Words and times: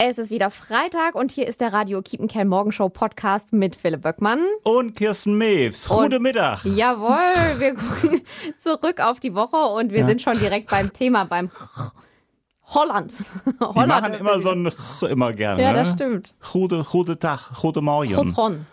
Es 0.00 0.16
ist 0.16 0.30
wieder 0.30 0.52
Freitag 0.52 1.16
und 1.16 1.32
hier 1.32 1.48
ist 1.48 1.60
der 1.60 1.72
Radio 1.72 2.02
Kiepenkerl 2.02 2.44
Morgenshow 2.44 2.88
Podcast 2.88 3.52
mit 3.52 3.74
Philipp 3.74 4.02
Böckmann. 4.02 4.38
Und 4.62 4.94
Kirsten 4.94 5.36
Mews. 5.36 5.88
Guten 5.88 6.22
Mittag. 6.22 6.64
Jawohl, 6.64 7.34
wir 7.58 7.74
gucken 7.74 8.22
zurück 8.56 9.00
auf 9.00 9.18
die 9.18 9.34
Woche 9.34 9.56
und 9.56 9.90
wir 9.90 10.02
ja. 10.02 10.06
sind 10.06 10.22
schon 10.22 10.34
direkt 10.34 10.70
beim 10.70 10.92
Thema, 10.92 11.24
beim 11.24 11.50
Holland. 12.66 13.12
Holland. 13.60 13.74
Die 13.74 13.86
machen 13.88 14.14
immer 14.14 14.38
so 14.38 14.50
ein 14.50 14.70
immer 15.10 15.32
gerne. 15.32 15.62
Ja, 15.62 15.72
das 15.72 15.90
stimmt. 15.90 16.32
Gute, 16.52 16.80
gute 16.88 17.18
Tag, 17.18 17.50
gute 17.60 17.80
Morgen. 17.80 18.14
Gutron. 18.14 18.66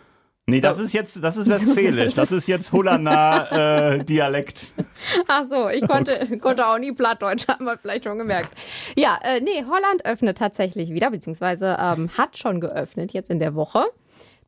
Nee, 0.48 0.62
das 0.62 0.78
ist 0.78 0.94
jetzt, 0.94 1.24
das 1.24 1.38
ist 1.38 1.50
Westfälisch. 1.50 2.14
Das 2.16 2.32
ist 2.32 2.48
jetzt 2.48 2.72
Hollander 2.72 3.98
äh, 3.98 4.04
Dialekt. 4.04 4.74
Ach 5.28 5.44
so, 5.44 5.70
ich 5.70 5.88
konnte, 5.88 6.20
konnte 6.42 6.68
auch 6.68 6.78
nie 6.78 6.92
Plattdeutsch, 6.92 7.48
haben 7.48 7.66
wir 7.66 7.78
vielleicht 7.78 8.04
schon 8.04 8.20
gemerkt. 8.20 8.52
Ja, 8.96 9.18
äh, 9.24 9.42
nee, 9.42 9.64
Holland 9.64 10.06
öffnet 10.06 10.38
tatsächlich 10.38 10.92
wieder, 10.92 11.10
beziehungsweise 11.10 11.78
ähm, 11.80 12.10
hat 12.16 12.38
schon 12.38 12.60
geöffnet 12.60 13.12
jetzt 13.14 13.32
in 13.32 13.40
der 13.40 13.56
Woche. 13.56 13.86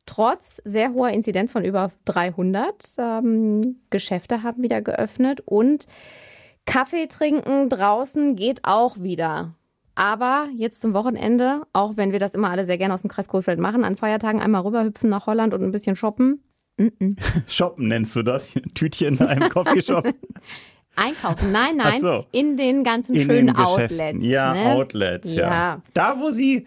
Trotz 0.06 0.62
sehr 0.64 0.92
hoher 0.92 1.10
Inzidenz 1.10 1.50
von 1.50 1.64
über 1.64 1.90
300 2.04 2.74
ähm, 2.98 3.80
Geschäfte 3.90 4.44
haben 4.44 4.62
wieder 4.62 4.80
geöffnet 4.80 5.42
und 5.44 5.86
Kaffee 6.64 7.08
trinken 7.08 7.68
draußen 7.68 8.36
geht 8.36 8.60
auch 8.62 9.00
wieder. 9.00 9.54
Aber 9.98 10.46
jetzt 10.56 10.80
zum 10.80 10.94
Wochenende, 10.94 11.62
auch 11.72 11.96
wenn 11.96 12.12
wir 12.12 12.20
das 12.20 12.34
immer 12.34 12.50
alle 12.50 12.64
sehr 12.64 12.78
gerne 12.78 12.94
aus 12.94 13.00
dem 13.00 13.10
Kreis 13.10 13.26
Coesfeld 13.26 13.58
machen, 13.58 13.82
an 13.82 13.96
Feiertagen 13.96 14.40
einmal 14.40 14.62
rüberhüpfen 14.62 15.10
nach 15.10 15.26
Holland 15.26 15.52
und 15.54 15.62
ein 15.64 15.72
bisschen 15.72 15.96
shoppen. 15.96 16.40
Mm 16.76 16.86
-mm. 16.86 17.16
Shoppen 17.48 17.88
nennst 17.88 18.14
du 18.14 18.22
das? 18.22 18.54
Tütchen 18.74 19.18
in 19.18 19.26
einem 19.26 19.48
Coffeeshop? 19.48 20.06
Einkaufen, 20.94 21.50
nein, 21.50 21.76
nein, 21.76 22.00
so. 22.00 22.26
in 22.30 22.56
den 22.56 22.84
ganzen 22.84 23.16
in 23.16 23.22
schönen 23.22 23.56
Outlets. 23.56 24.18
Ja, 24.20 24.54
ne? 24.54 24.72
Outlets, 24.74 25.34
ja. 25.34 25.50
ja. 25.50 25.82
Da, 25.94 26.16
wo 26.20 26.30
sie 26.30 26.64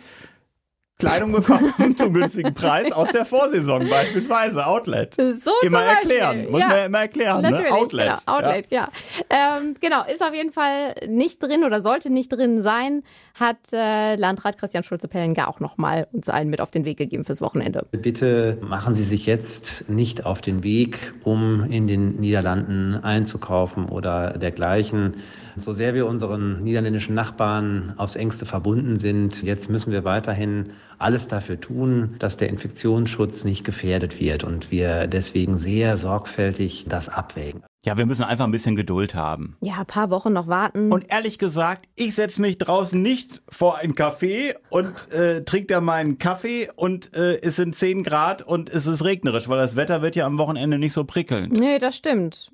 Kleidung 1.01 1.31
bekommen 1.31 1.73
zum 1.97 2.13
günstigen 2.13 2.53
Preis 2.53 2.91
aus 2.91 3.11
der 3.11 3.25
Vorsaison 3.25 3.87
beispielsweise 3.89 4.65
Outlet. 4.65 5.15
So 5.15 5.51
immer 5.63 5.81
erklären, 5.83 6.49
muss 6.49 6.59
ja. 6.59 6.67
man 6.67 6.77
ja 6.77 6.85
immer 6.85 6.99
erklären. 6.99 7.41
Ne? 7.41 7.71
Outlet. 7.71 8.05
Genau, 8.05 8.37
Outlet, 8.37 8.67
ja. 8.69 8.87
ja. 9.31 9.57
Ähm, 9.59 9.75
genau, 9.79 10.03
ist 10.05 10.23
auf 10.23 10.33
jeden 10.33 10.51
Fall 10.51 10.95
nicht 11.07 11.41
drin 11.41 11.63
oder 11.63 11.81
sollte 11.81 12.09
nicht 12.09 12.31
drin 12.31 12.61
sein, 12.61 13.03
hat 13.33 13.57
äh, 13.73 14.15
Landrat 14.15 14.57
Christian 14.57 14.83
Schulze-Pellinger 14.83 15.47
auch 15.47 15.59
nochmal 15.59 16.07
uns 16.11 16.29
allen 16.29 16.49
mit 16.49 16.61
auf 16.61 16.71
den 16.71 16.85
Weg 16.85 16.97
gegeben 16.97 17.25
fürs 17.25 17.41
Wochenende. 17.41 17.85
Bitte 17.91 18.57
machen 18.61 18.93
Sie 18.93 19.03
sich 19.03 19.25
jetzt 19.25 19.89
nicht 19.89 20.25
auf 20.25 20.41
den 20.41 20.63
Weg, 20.63 21.13
um 21.23 21.63
in 21.63 21.87
den 21.87 22.19
Niederlanden 22.19 22.95
einzukaufen 22.95 23.85
oder 23.85 24.37
dergleichen. 24.37 25.15
So 25.57 25.71
sehr 25.71 25.93
wir 25.93 26.07
unseren 26.07 26.63
niederländischen 26.63 27.15
Nachbarn 27.15 27.93
aufs 27.97 28.15
engste 28.15 28.45
verbunden 28.45 28.97
sind, 28.97 29.43
jetzt 29.43 29.69
müssen 29.69 29.91
wir 29.91 30.03
weiterhin 30.03 30.71
alles 30.97 31.27
dafür 31.27 31.59
tun, 31.59 32.15
dass 32.19 32.37
der 32.37 32.49
Infektionsschutz 32.49 33.43
nicht 33.43 33.63
gefährdet 33.63 34.19
wird 34.19 34.43
und 34.43 34.71
wir 34.71 35.07
deswegen 35.07 35.57
sehr 35.57 35.97
sorgfältig 35.97 36.85
das 36.87 37.09
abwägen. 37.09 37.63
Ja, 37.83 37.97
wir 37.97 38.05
müssen 38.05 38.23
einfach 38.23 38.45
ein 38.45 38.51
bisschen 38.51 38.75
Geduld 38.75 39.15
haben. 39.15 39.57
Ja, 39.61 39.79
ein 39.79 39.85
paar 39.87 40.11
Wochen 40.11 40.33
noch 40.33 40.47
warten. 40.47 40.91
Und 40.91 41.11
ehrlich 41.11 41.39
gesagt, 41.39 41.87
ich 41.95 42.13
setze 42.13 42.39
mich 42.39 42.59
draußen 42.59 43.01
nicht 43.01 43.41
vor 43.49 43.79
ein 43.79 43.95
Café 43.95 44.53
und 44.69 45.11
äh, 45.11 45.43
trinke 45.43 45.73
da 45.73 45.81
meinen 45.81 46.19
Kaffee 46.19 46.69
und 46.75 47.15
äh, 47.15 47.41
es 47.41 47.55
sind 47.55 47.75
10 47.75 48.03
Grad 48.03 48.43
und 48.43 48.69
es 48.69 48.85
ist 48.85 49.03
regnerisch, 49.03 49.49
weil 49.49 49.57
das 49.57 49.75
Wetter 49.75 50.03
wird 50.03 50.15
ja 50.15 50.27
am 50.27 50.37
Wochenende 50.37 50.77
nicht 50.77 50.93
so 50.93 51.05
prickelnd. 51.05 51.59
Nee, 51.59 51.79
das 51.79 51.95
stimmt 51.97 52.51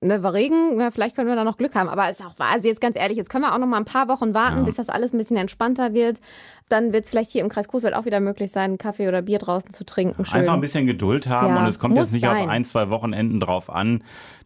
ne, 0.00 0.22
war 0.22 0.32
Regen, 0.32 0.78
ja, 0.80 0.90
vielleicht 0.90 1.16
können 1.16 1.28
wir 1.28 1.36
da 1.36 1.44
noch 1.44 1.58
Glück 1.58 1.74
haben. 1.74 1.88
Aber 1.88 2.10
ist 2.10 2.24
auch 2.24 2.38
wahr, 2.38 2.50
also 2.52 2.68
jetzt 2.68 2.80
ganz 2.80 2.96
ehrlich, 2.96 3.16
jetzt 3.16 3.30
können 3.30 3.44
wir 3.44 3.54
auch 3.54 3.58
noch 3.58 3.66
mal 3.66 3.76
ein 3.76 3.84
paar 3.84 4.08
Wochen 4.08 4.34
warten, 4.34 4.58
ja. 4.58 4.64
bis 4.64 4.76
das 4.76 4.88
alles 4.88 5.12
ein 5.12 5.18
bisschen 5.18 5.36
entspannter 5.36 5.94
wird. 5.94 6.20
Dann 6.68 6.92
wird 6.92 7.04
es 7.04 7.10
vielleicht 7.10 7.30
hier 7.30 7.42
im 7.42 7.48
Kreis 7.48 7.68
Coesfeld 7.68 7.94
auch 7.94 8.04
wieder 8.04 8.20
möglich 8.20 8.50
sein, 8.50 8.78
Kaffee 8.78 9.08
oder 9.08 9.22
Bier 9.22 9.38
draußen 9.38 9.70
zu 9.70 9.84
trinken. 9.84 10.24
Schön. 10.24 10.40
Einfach 10.40 10.54
ein 10.54 10.60
bisschen 10.60 10.86
Geduld 10.86 11.28
haben 11.28 11.54
ja, 11.54 11.60
und 11.60 11.68
es 11.68 11.78
kommt 11.78 11.96
jetzt 11.96 12.12
nicht 12.12 12.24
sein. 12.24 12.44
auf 12.44 12.48
ein, 12.48 12.64
zwei 12.64 12.90
Wochenenden 12.90 13.40
drauf 13.40 13.70
an. 13.70 14.02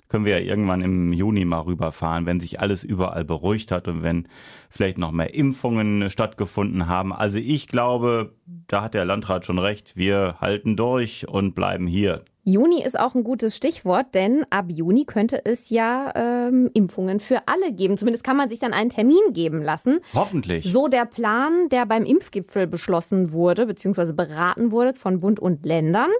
Können 0.09 0.27
wir 0.27 0.39
ja 0.39 0.45
irgendwann 0.45 0.83
im 0.83 1.13
Juni 1.13 1.45
mal 1.45 1.61
rüberfahren, 1.61 2.27
wenn 2.27 2.39
sich 2.39 2.61
alles 2.61 2.85
überall 2.85 3.25
beruhigt 3.25 3.73
hat 3.73 3.89
und 3.89 4.03
wenn 4.03 4.29
vielleicht 4.69 4.99
noch 4.99 5.11
mehr 5.11 5.35
Impfungen 5.35 6.09
stattgefunden 6.11 6.87
haben. 6.87 7.13
Also 7.13 7.39
ich 7.39 7.67
glaube, 7.67 8.35
da 8.69 8.83
hat 8.83 8.95
der 8.95 9.07
Landrat 9.07 9.47
schon 9.47 9.59
recht. 9.59 9.97
Wir 9.97 10.37
halten 10.41 10.77
durch 10.77 11.27
und 11.27 11.55
bleiben 11.55 11.87
hier. 11.87 12.23
Juni 12.45 12.83
ist 12.83 12.99
auch 12.99 13.15
ein 13.15 13.25
gutes 13.25 13.57
Stichwort, 13.57 14.15
denn 14.15 14.45
ab 14.51 14.67
Juni 14.69 15.07
könnte 15.07 15.45
es 15.45 15.71
ja 15.71 16.13
ähm, 16.15 16.71
Impfungen 16.75 17.19
für 17.19 17.49
alle 17.49 17.73
geben. 17.73 17.97
Zumindest 17.97 18.23
kann 18.23 18.37
man 18.37 18.51
sich 18.51 18.59
dann 18.59 18.75
einen 18.75 18.91
Termin 18.91 19.33
geben 19.33 19.63
lassen. 19.63 20.01
Hoffentlich. 20.13 20.71
So 20.71 20.89
der 20.89 21.07
Plan, 21.07 21.71
der 21.71 21.87
beim 21.87 22.05
Impfgipfel 22.05 22.67
beschlossen 22.67 23.33
wurde, 23.33 23.65
beziehungsweise 23.65 24.13
beraten 24.13 24.73
wurde 24.73 24.95
von 24.95 25.21
Bund 25.21 25.41
und 25.41 25.65
Ländern. 25.65 26.11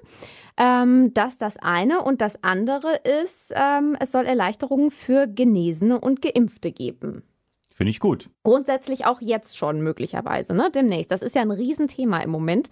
Ähm, 0.57 1.13
das 1.13 1.37
das 1.37 1.59
eine. 1.59 2.03
Und 2.03 2.23
das 2.23 2.43
andere 2.43 3.01
ist, 3.23 3.53
ähm, 3.55 3.95
es 4.01 4.11
soll 4.11 4.25
Erleichterungen 4.25 4.91
für 4.91 5.27
Genesene 5.27 6.01
und 6.01 6.23
Geimpfte 6.23 6.73
geben. 6.73 7.23
Finde 7.75 7.91
ich 7.91 7.99
gut. 7.99 8.31
Grundsätzlich 8.45 9.05
auch 9.05 9.21
jetzt 9.21 9.57
schon 9.57 9.83
möglicherweise, 9.83 10.55
ne? 10.55 10.71
Demnächst. 10.73 11.11
Das 11.11 11.23
ist 11.23 11.35
ja 11.35 11.43
ein 11.43 11.51
Riesenthema 11.51 12.21
im 12.21 12.31
Moment. 12.31 12.71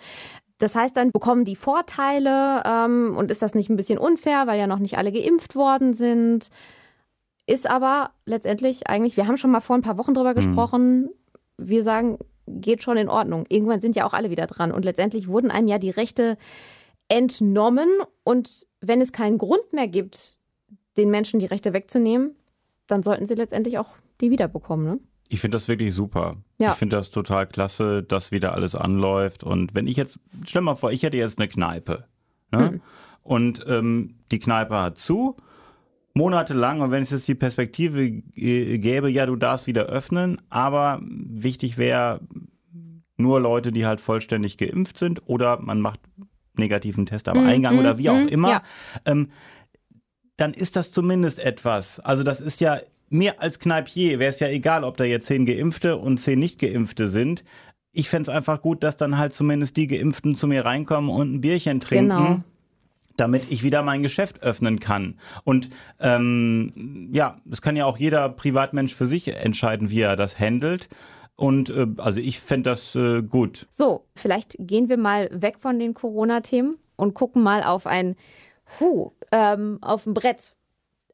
Das 0.63 0.77
heißt, 0.77 0.97
dann 0.97 1.11
bekommen 1.11 1.45
die 1.45 1.57
Vorteile 1.57 2.63
ähm, 2.65 3.17
und 3.17 3.33
ist 3.33 3.43
das 3.43 3.57
nicht 3.57 3.69
ein 3.69 3.75
bisschen 3.75 3.99
unfair, 3.99 4.47
weil 4.47 4.61
ja 4.61 4.69
noch 4.69 4.79
nicht 4.79 4.97
alle 4.97 5.11
geimpft 5.11 5.57
worden 5.57 5.93
sind. 5.93 6.51
Ist 7.49 7.69
aber 7.69 8.13
letztendlich 8.27 8.87
eigentlich, 8.87 9.17
wir 9.17 9.27
haben 9.27 9.39
schon 9.39 9.51
mal 9.51 9.59
vor 9.59 9.75
ein 9.75 9.83
paar 9.83 9.99
Wochen 9.99 10.15
drüber 10.15 10.31
mhm. 10.31 10.37
gesprochen, 10.37 11.11
wir 11.59 11.83
sagen, 11.83 12.17
geht 12.47 12.81
schon 12.81 12.97
in 12.97 13.09
Ordnung. 13.09 13.45
Irgendwann 13.49 13.81
sind 13.81 13.97
ja 13.97 14.07
auch 14.07 14.13
alle 14.13 14.31
wieder 14.31 14.47
dran. 14.47 14.71
Und 14.71 14.85
letztendlich 14.85 15.27
wurden 15.27 15.51
einem 15.51 15.67
ja 15.67 15.79
die 15.79 15.91
Rechte 15.91 16.37
entnommen. 17.09 17.89
Und 18.23 18.69
wenn 18.81 19.01
es 19.01 19.11
keinen 19.11 19.39
Grund 19.39 19.73
mehr 19.73 19.89
gibt, 19.89 20.37
den 20.97 21.11
Menschen 21.11 21.41
die 21.41 21.47
Rechte 21.47 21.73
wegzunehmen, 21.73 22.37
dann 22.87 23.03
sollten 23.03 23.27
sie 23.27 23.35
letztendlich 23.35 23.79
auch 23.79 23.89
die 24.21 24.31
wiederbekommen. 24.31 24.87
Ne? 24.87 25.01
Ich 25.33 25.41
finde 25.41 25.57
das 25.57 25.67
wirklich 25.67 25.95
super. 25.95 26.37
Ja. 26.59 26.73
Ich 26.73 26.77
finde 26.77 26.97
das 26.97 27.09
total 27.09 27.47
klasse, 27.47 28.03
dass 28.03 28.33
wieder 28.33 28.53
alles 28.53 28.75
anläuft. 28.75 29.43
Und 29.43 29.75
wenn 29.75 29.87
ich 29.87 29.97
jetzt, 29.97 30.19
stell 30.47 30.61
mal 30.61 30.75
vor, 30.75 30.93
ich 30.93 31.05
hätte 31.05 31.17
jetzt 31.17 31.39
eine 31.39 31.49
Kneipe. 31.49 32.05
Ne? 32.51 32.73
Mhm. 32.73 32.81
Und 33.23 33.65
ähm, 33.67 34.17
die 34.31 34.39
Kneipe 34.39 34.79
hat 34.79 34.99
zu, 34.99 35.35
monatelang. 36.13 36.83
Und 36.83 36.91
wenn 36.91 37.03
es 37.03 37.13
jetzt 37.13 37.27
die 37.29 37.35
Perspektive 37.35 38.11
gäbe, 38.11 39.09
ja, 39.09 39.25
du 39.25 39.37
darfst 39.37 39.67
wieder 39.67 39.85
öffnen. 39.85 40.37
Aber 40.51 41.01
wichtig 41.03 41.79
wäre 41.79 42.21
nur 43.17 43.41
Leute, 43.41 43.73
die 43.73 43.87
halt 43.87 44.03
vollständig 44.03 44.59
geimpft 44.59 44.99
sind 44.99 45.27
oder 45.27 45.59
man 45.63 45.81
macht 45.81 46.01
negativen 46.59 47.07
Test 47.07 47.31
am 47.31 47.41
mhm. 47.41 47.47
Eingang 47.47 47.79
oder 47.79 47.97
wie 47.97 48.11
auch 48.11 48.21
mhm. 48.21 48.29
immer. 48.29 48.51
Ja. 48.51 48.63
Ähm, 49.07 49.31
dann 50.37 50.53
ist 50.53 50.77
das 50.77 50.93
zumindest 50.93 51.39
etwas. 51.39 52.01
Also 52.01 52.23
das 52.23 52.43
ist 52.43 52.61
ja 52.61 52.81
mir 53.13 53.41
als 53.41 53.59
Kneipier 53.59 54.19
wäre 54.19 54.31
es 54.31 54.41
ja 54.41 54.49
egal, 54.49 54.85
ob 54.85 54.97
da 54.97 55.05
jetzt 55.05 55.27
zehn 55.27 55.47
Geimpfte 55.47 55.97
und 55.97 56.19
zehn 56.19 56.39
Nicht-Geimpfte 56.39 57.09
sind. 57.09 57.45
Ich 57.93 58.09
fände 58.09 58.31
es 58.31 58.37
einfach 58.37 58.63
gut, 58.63 58.83
dass 58.83 58.97
dann 58.97 59.19
halt 59.19 59.35
zumindest 59.35 59.77
die 59.77 59.87
Geimpften 59.87 60.35
zu 60.35 60.47
mir 60.47 60.65
reinkommen 60.65 61.11
und 61.11 61.35
ein 61.35 61.41
Bierchen 61.41 61.81
trinken. 61.81 62.09
Genau 62.09 62.41
damit 63.17 63.51
ich 63.51 63.63
wieder 63.63 63.83
mein 63.83 64.03
Geschäft 64.03 64.43
öffnen 64.43 64.81
kann. 64.81 65.19
Und 65.45 65.69
ähm, 66.01 67.11
ja, 67.13 67.37
es 67.51 67.63
kann 67.63 67.77
ja 67.77 67.85
auch 67.85 67.99
jeder 67.99 68.29
Privatmensch 68.29 68.95
für 68.95 69.07
sich 69.07 69.29
entscheiden, 69.29 69.91
wie 69.91 70.01
er 70.01 70.17
das 70.17 70.39
handelt. 70.39 70.89
Und 71.37 71.71
äh, 71.71 71.87
also 71.99 72.21
ich 72.21 72.41
fände 72.41 72.71
das 72.71 72.95
äh, 72.95 73.23
gut. 73.23 73.67
So, 73.71 74.07
vielleicht 74.15 74.57
gehen 74.59 74.89
wir 74.89 74.99
mal 74.99 75.29
weg 75.33 75.57
von 75.59 75.79
den 75.79 75.95
Corona-Themen 75.95 76.79
und 76.97 77.15
gucken 77.15 77.43
mal 77.43 77.63
auf 77.63 77.87
ein 77.87 78.17
Huh, 78.81 79.13
ähm, 79.33 79.79
auf 79.83 80.07
ein 80.07 80.15
Brett 80.15 80.55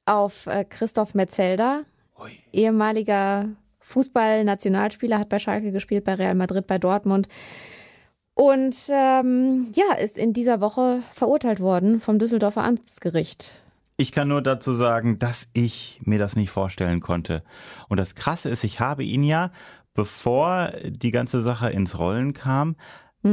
auf 0.08 0.46
äh, 0.46 0.64
Christoph 0.64 1.14
Metzelder, 1.14 1.84
Ui. 2.20 2.30
ehemaliger 2.52 3.48
Fußball-Nationalspieler, 3.80 5.18
hat 5.18 5.28
bei 5.28 5.38
Schalke 5.38 5.72
gespielt, 5.72 6.04
bei 6.04 6.14
Real 6.14 6.34
Madrid, 6.34 6.66
bei 6.66 6.78
Dortmund. 6.78 7.28
Und 8.34 8.76
ähm, 8.90 9.72
ja, 9.74 9.94
ist 9.96 10.16
in 10.16 10.32
dieser 10.32 10.60
Woche 10.60 11.02
verurteilt 11.12 11.60
worden 11.60 12.00
vom 12.00 12.18
Düsseldorfer 12.18 12.62
Amtsgericht. 12.62 13.62
Ich 13.96 14.12
kann 14.12 14.28
nur 14.28 14.42
dazu 14.42 14.72
sagen, 14.72 15.18
dass 15.18 15.48
ich 15.54 16.00
mir 16.04 16.20
das 16.20 16.36
nicht 16.36 16.50
vorstellen 16.50 17.00
konnte. 17.00 17.42
Und 17.88 17.98
das 17.98 18.14
Krasse 18.14 18.48
ist, 18.48 18.62
ich 18.62 18.78
habe 18.78 19.02
ihn 19.02 19.24
ja, 19.24 19.50
bevor 19.92 20.72
die 20.84 21.10
ganze 21.10 21.40
Sache 21.40 21.70
ins 21.70 21.98
Rollen 21.98 22.32
kam, 22.32 22.76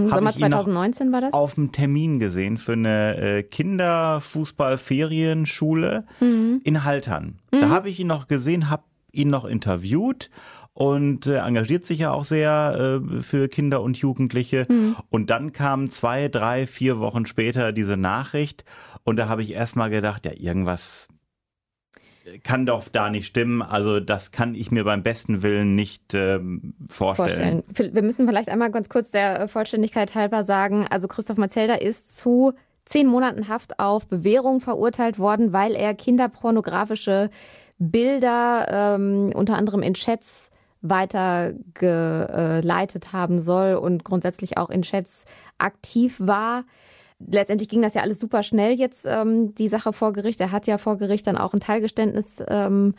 hm, 0.03 0.09
Sommer 0.09 0.33
2019 0.33 1.11
war 1.11 1.21
das? 1.21 1.33
Auf 1.33 1.55
dem 1.55 1.71
Termin 1.71 2.19
gesehen 2.19 2.57
für 2.57 2.73
eine 2.73 3.17
äh, 3.17 3.41
Kinderfußballferienschule 3.43 6.05
mhm. 6.19 6.61
in 6.63 6.83
Haltern. 6.83 7.39
Mhm. 7.51 7.61
Da 7.61 7.69
habe 7.69 7.89
ich 7.89 7.99
ihn 7.99 8.05
noch 8.07 8.27
gesehen, 8.27 8.69
habe 8.69 8.83
ihn 9.11 9.29
noch 9.29 9.45
interviewt 9.45 10.29
und 10.73 11.25
äh, 11.25 11.37
engagiert 11.37 11.85
sich 11.85 11.99
ja 11.99 12.11
auch 12.11 12.25
sehr 12.25 12.99
äh, 13.01 13.21
für 13.21 13.47
Kinder 13.47 13.81
und 13.81 13.95
Jugendliche. 13.97 14.67
Mhm. 14.69 14.97
Und 15.09 15.29
dann 15.29 15.53
kam 15.53 15.89
zwei, 15.89 16.27
drei, 16.27 16.67
vier 16.67 16.99
Wochen 16.99 17.25
später 17.25 17.71
diese 17.71 17.95
Nachricht 17.95 18.65
und 19.03 19.15
da 19.17 19.29
habe 19.29 19.41
ich 19.41 19.53
erstmal 19.53 19.89
gedacht, 19.89 20.25
ja, 20.25 20.33
irgendwas 20.35 21.07
kann 22.43 22.65
doch 22.65 22.87
da 22.89 23.09
nicht 23.09 23.27
stimmen. 23.27 23.61
Also 23.61 23.99
das 23.99 24.31
kann 24.31 24.55
ich 24.55 24.71
mir 24.71 24.83
beim 24.83 25.03
besten 25.03 25.43
Willen 25.43 25.75
nicht 25.75 26.13
ähm, 26.13 26.73
vorstellen. 26.89 27.63
vorstellen. 27.63 27.93
Wir 27.93 28.01
müssen 28.01 28.27
vielleicht 28.27 28.49
einmal 28.49 28.71
ganz 28.71 28.89
kurz 28.89 29.11
der 29.11 29.47
Vollständigkeit 29.47 30.15
halber 30.15 30.43
sagen, 30.43 30.87
also 30.89 31.07
Christoph 31.07 31.37
Marzelda 31.37 31.75
ist 31.75 32.17
zu 32.17 32.53
zehn 32.85 33.07
Monaten 33.07 33.47
Haft 33.47 33.79
auf 33.79 34.07
Bewährung 34.07 34.59
verurteilt 34.59 35.19
worden, 35.19 35.53
weil 35.53 35.75
er 35.75 35.93
kinderpornografische 35.93 37.29
Bilder 37.77 38.95
ähm, 38.95 39.29
unter 39.33 39.57
anderem 39.57 39.81
in 39.81 39.93
Chats 39.93 40.49
weitergeleitet 40.81 43.11
haben 43.11 43.41
soll 43.41 43.73
und 43.75 44.03
grundsätzlich 44.03 44.57
auch 44.57 44.69
in 44.69 44.83
Chats 44.83 45.25
aktiv 45.57 46.17
war 46.19 46.63
letztendlich 47.31 47.69
ging 47.69 47.81
das 47.81 47.93
ja 47.93 48.01
alles 48.01 48.19
super 48.19 48.43
schnell 48.43 48.73
jetzt, 48.79 49.05
ähm, 49.07 49.55
die 49.55 49.67
Sache 49.67 49.93
vor 49.93 50.13
Gericht. 50.13 50.39
Er 50.41 50.51
hat 50.51 50.67
ja 50.67 50.77
vor 50.77 50.97
Gericht 50.97 51.27
dann 51.27 51.37
auch 51.37 51.53
ein 51.53 51.59
Teilgeständnis 51.59 52.43
ähm, 52.47 52.93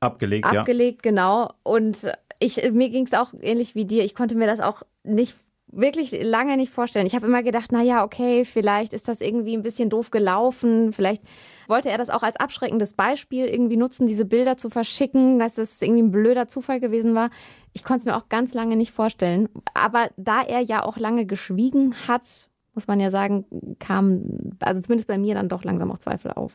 abgelegt, 0.00 0.46
abgelegt, 0.46 1.04
ja. 1.04 1.10
genau. 1.10 1.50
Und 1.62 2.12
ich, 2.38 2.56
mir 2.72 2.90
ging 2.90 3.06
es 3.06 3.14
auch 3.14 3.32
ähnlich 3.40 3.74
wie 3.74 3.84
dir. 3.84 4.04
Ich 4.04 4.14
konnte 4.14 4.34
mir 4.34 4.46
das 4.46 4.60
auch 4.60 4.82
nicht 5.04 5.36
wirklich 5.68 6.12
lange 6.22 6.56
nicht 6.56 6.72
vorstellen. 6.72 7.06
Ich 7.06 7.14
habe 7.14 7.26
immer 7.26 7.42
gedacht, 7.42 7.70
na 7.72 7.82
ja, 7.82 8.04
okay, 8.04 8.44
vielleicht 8.44 8.92
ist 8.92 9.08
das 9.08 9.20
irgendwie 9.20 9.54
ein 9.56 9.62
bisschen 9.62 9.90
doof 9.90 10.10
gelaufen. 10.10 10.92
Vielleicht 10.92 11.22
wollte 11.68 11.90
er 11.90 11.98
das 11.98 12.08
auch 12.08 12.22
als 12.22 12.36
abschreckendes 12.36 12.94
Beispiel 12.94 13.46
irgendwie 13.46 13.76
nutzen, 13.76 14.06
diese 14.06 14.24
Bilder 14.24 14.56
zu 14.56 14.70
verschicken, 14.70 15.38
dass 15.38 15.56
das 15.56 15.82
irgendwie 15.82 16.02
ein 16.02 16.10
blöder 16.12 16.48
Zufall 16.48 16.80
gewesen 16.80 17.14
war. 17.14 17.30
Ich 17.72 17.84
konnte 17.84 18.00
es 18.00 18.04
mir 18.06 18.16
auch 18.16 18.28
ganz 18.28 18.54
lange 18.54 18.76
nicht 18.76 18.92
vorstellen. 18.92 19.48
Aber 19.74 20.08
da 20.16 20.42
er 20.42 20.60
ja 20.60 20.84
auch 20.84 20.98
lange 20.98 21.26
geschwiegen 21.26 21.94
hat, 22.06 22.48
muss 22.76 22.86
man 22.86 23.00
ja 23.00 23.10
sagen, 23.10 23.44
kam, 23.80 24.22
also 24.60 24.80
zumindest 24.80 25.08
bei 25.08 25.18
mir 25.18 25.34
dann 25.34 25.48
doch 25.48 25.64
langsam 25.64 25.90
auch 25.90 25.98
Zweifel 25.98 26.30
auf. 26.30 26.52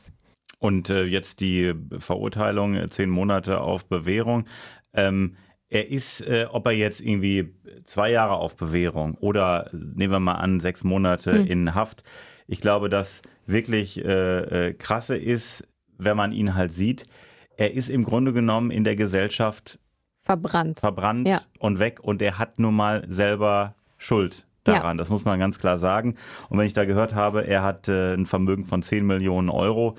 Und 0.59 0.89
äh, 0.89 1.03
jetzt 1.03 1.39
die 1.41 1.73
Verurteilung, 1.97 2.75
äh, 2.75 2.87
zehn 2.89 3.09
Monate 3.09 3.59
auf 3.59 3.87
Bewährung. 3.87 4.45
Ähm, 4.93 5.35
er 5.67 5.89
ist, 5.89 6.21
äh, 6.21 6.45
ob 6.51 6.67
er 6.67 6.73
jetzt 6.73 7.01
irgendwie 7.01 7.55
zwei 7.85 8.11
Jahre 8.11 8.35
auf 8.35 8.55
Bewährung 8.55 9.15
oder 9.15 9.69
nehmen 9.73 10.13
wir 10.13 10.19
mal 10.19 10.35
an, 10.35 10.59
sechs 10.59 10.83
Monate 10.83 11.33
hm. 11.33 11.47
in 11.47 11.75
Haft. 11.75 12.03
Ich 12.45 12.61
glaube, 12.61 12.89
das 12.89 13.21
wirklich 13.47 14.03
äh, 14.05 14.67
äh, 14.67 14.73
krasse 14.73 15.17
ist, 15.17 15.67
wenn 15.97 16.17
man 16.17 16.31
ihn 16.31 16.53
halt 16.55 16.73
sieht, 16.73 17.05
er 17.57 17.73
ist 17.73 17.89
im 17.89 18.03
Grunde 18.03 18.33
genommen 18.33 18.69
in 18.69 18.83
der 18.83 18.95
Gesellschaft 18.95 19.79
verbrannt, 20.21 20.79
verbrannt 20.79 21.27
ja. 21.27 21.41
und 21.59 21.79
weg 21.79 21.99
und 22.01 22.21
er 22.21 22.37
hat 22.37 22.59
nun 22.59 22.75
mal 22.75 23.05
selber 23.09 23.75
Schuld 23.97 24.45
daran. 24.63 24.97
Ja. 24.97 25.01
Das 25.01 25.09
muss 25.09 25.25
man 25.25 25.39
ganz 25.39 25.59
klar 25.59 25.77
sagen. 25.77 26.15
Und 26.49 26.57
wenn 26.57 26.65
ich 26.65 26.73
da 26.73 26.85
gehört 26.85 27.15
habe, 27.15 27.47
er 27.47 27.63
hat 27.63 27.87
äh, 27.87 28.13
ein 28.13 28.25
Vermögen 28.25 28.65
von 28.65 28.83
10 28.83 29.05
Millionen 29.05 29.49
Euro, 29.49 29.95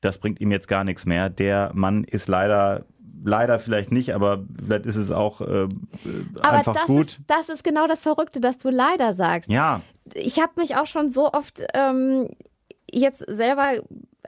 das 0.00 0.18
bringt 0.18 0.40
ihm 0.40 0.50
jetzt 0.50 0.68
gar 0.68 0.84
nichts 0.84 1.06
mehr. 1.06 1.30
Der 1.30 1.70
Mann 1.74 2.04
ist 2.04 2.28
leider 2.28 2.84
leider 3.24 3.60
vielleicht 3.60 3.92
nicht, 3.92 4.14
aber 4.14 4.44
vielleicht 4.64 4.86
ist 4.86 4.96
es 4.96 5.12
auch 5.12 5.40
äh, 5.40 5.68
aber 6.40 6.52
einfach 6.52 6.74
das 6.74 6.86
gut. 6.86 7.06
Ist, 7.06 7.20
das 7.26 7.48
ist 7.48 7.62
genau 7.64 7.86
das 7.86 8.00
Verrückte, 8.00 8.40
dass 8.40 8.58
du 8.58 8.68
leider 8.70 9.14
sagst. 9.14 9.50
Ja. 9.50 9.80
Ich 10.14 10.40
habe 10.40 10.52
mich 10.56 10.76
auch 10.76 10.86
schon 10.86 11.08
so 11.08 11.32
oft 11.32 11.62
ähm, 11.74 12.30
jetzt 12.90 13.24
selber, 13.28 13.74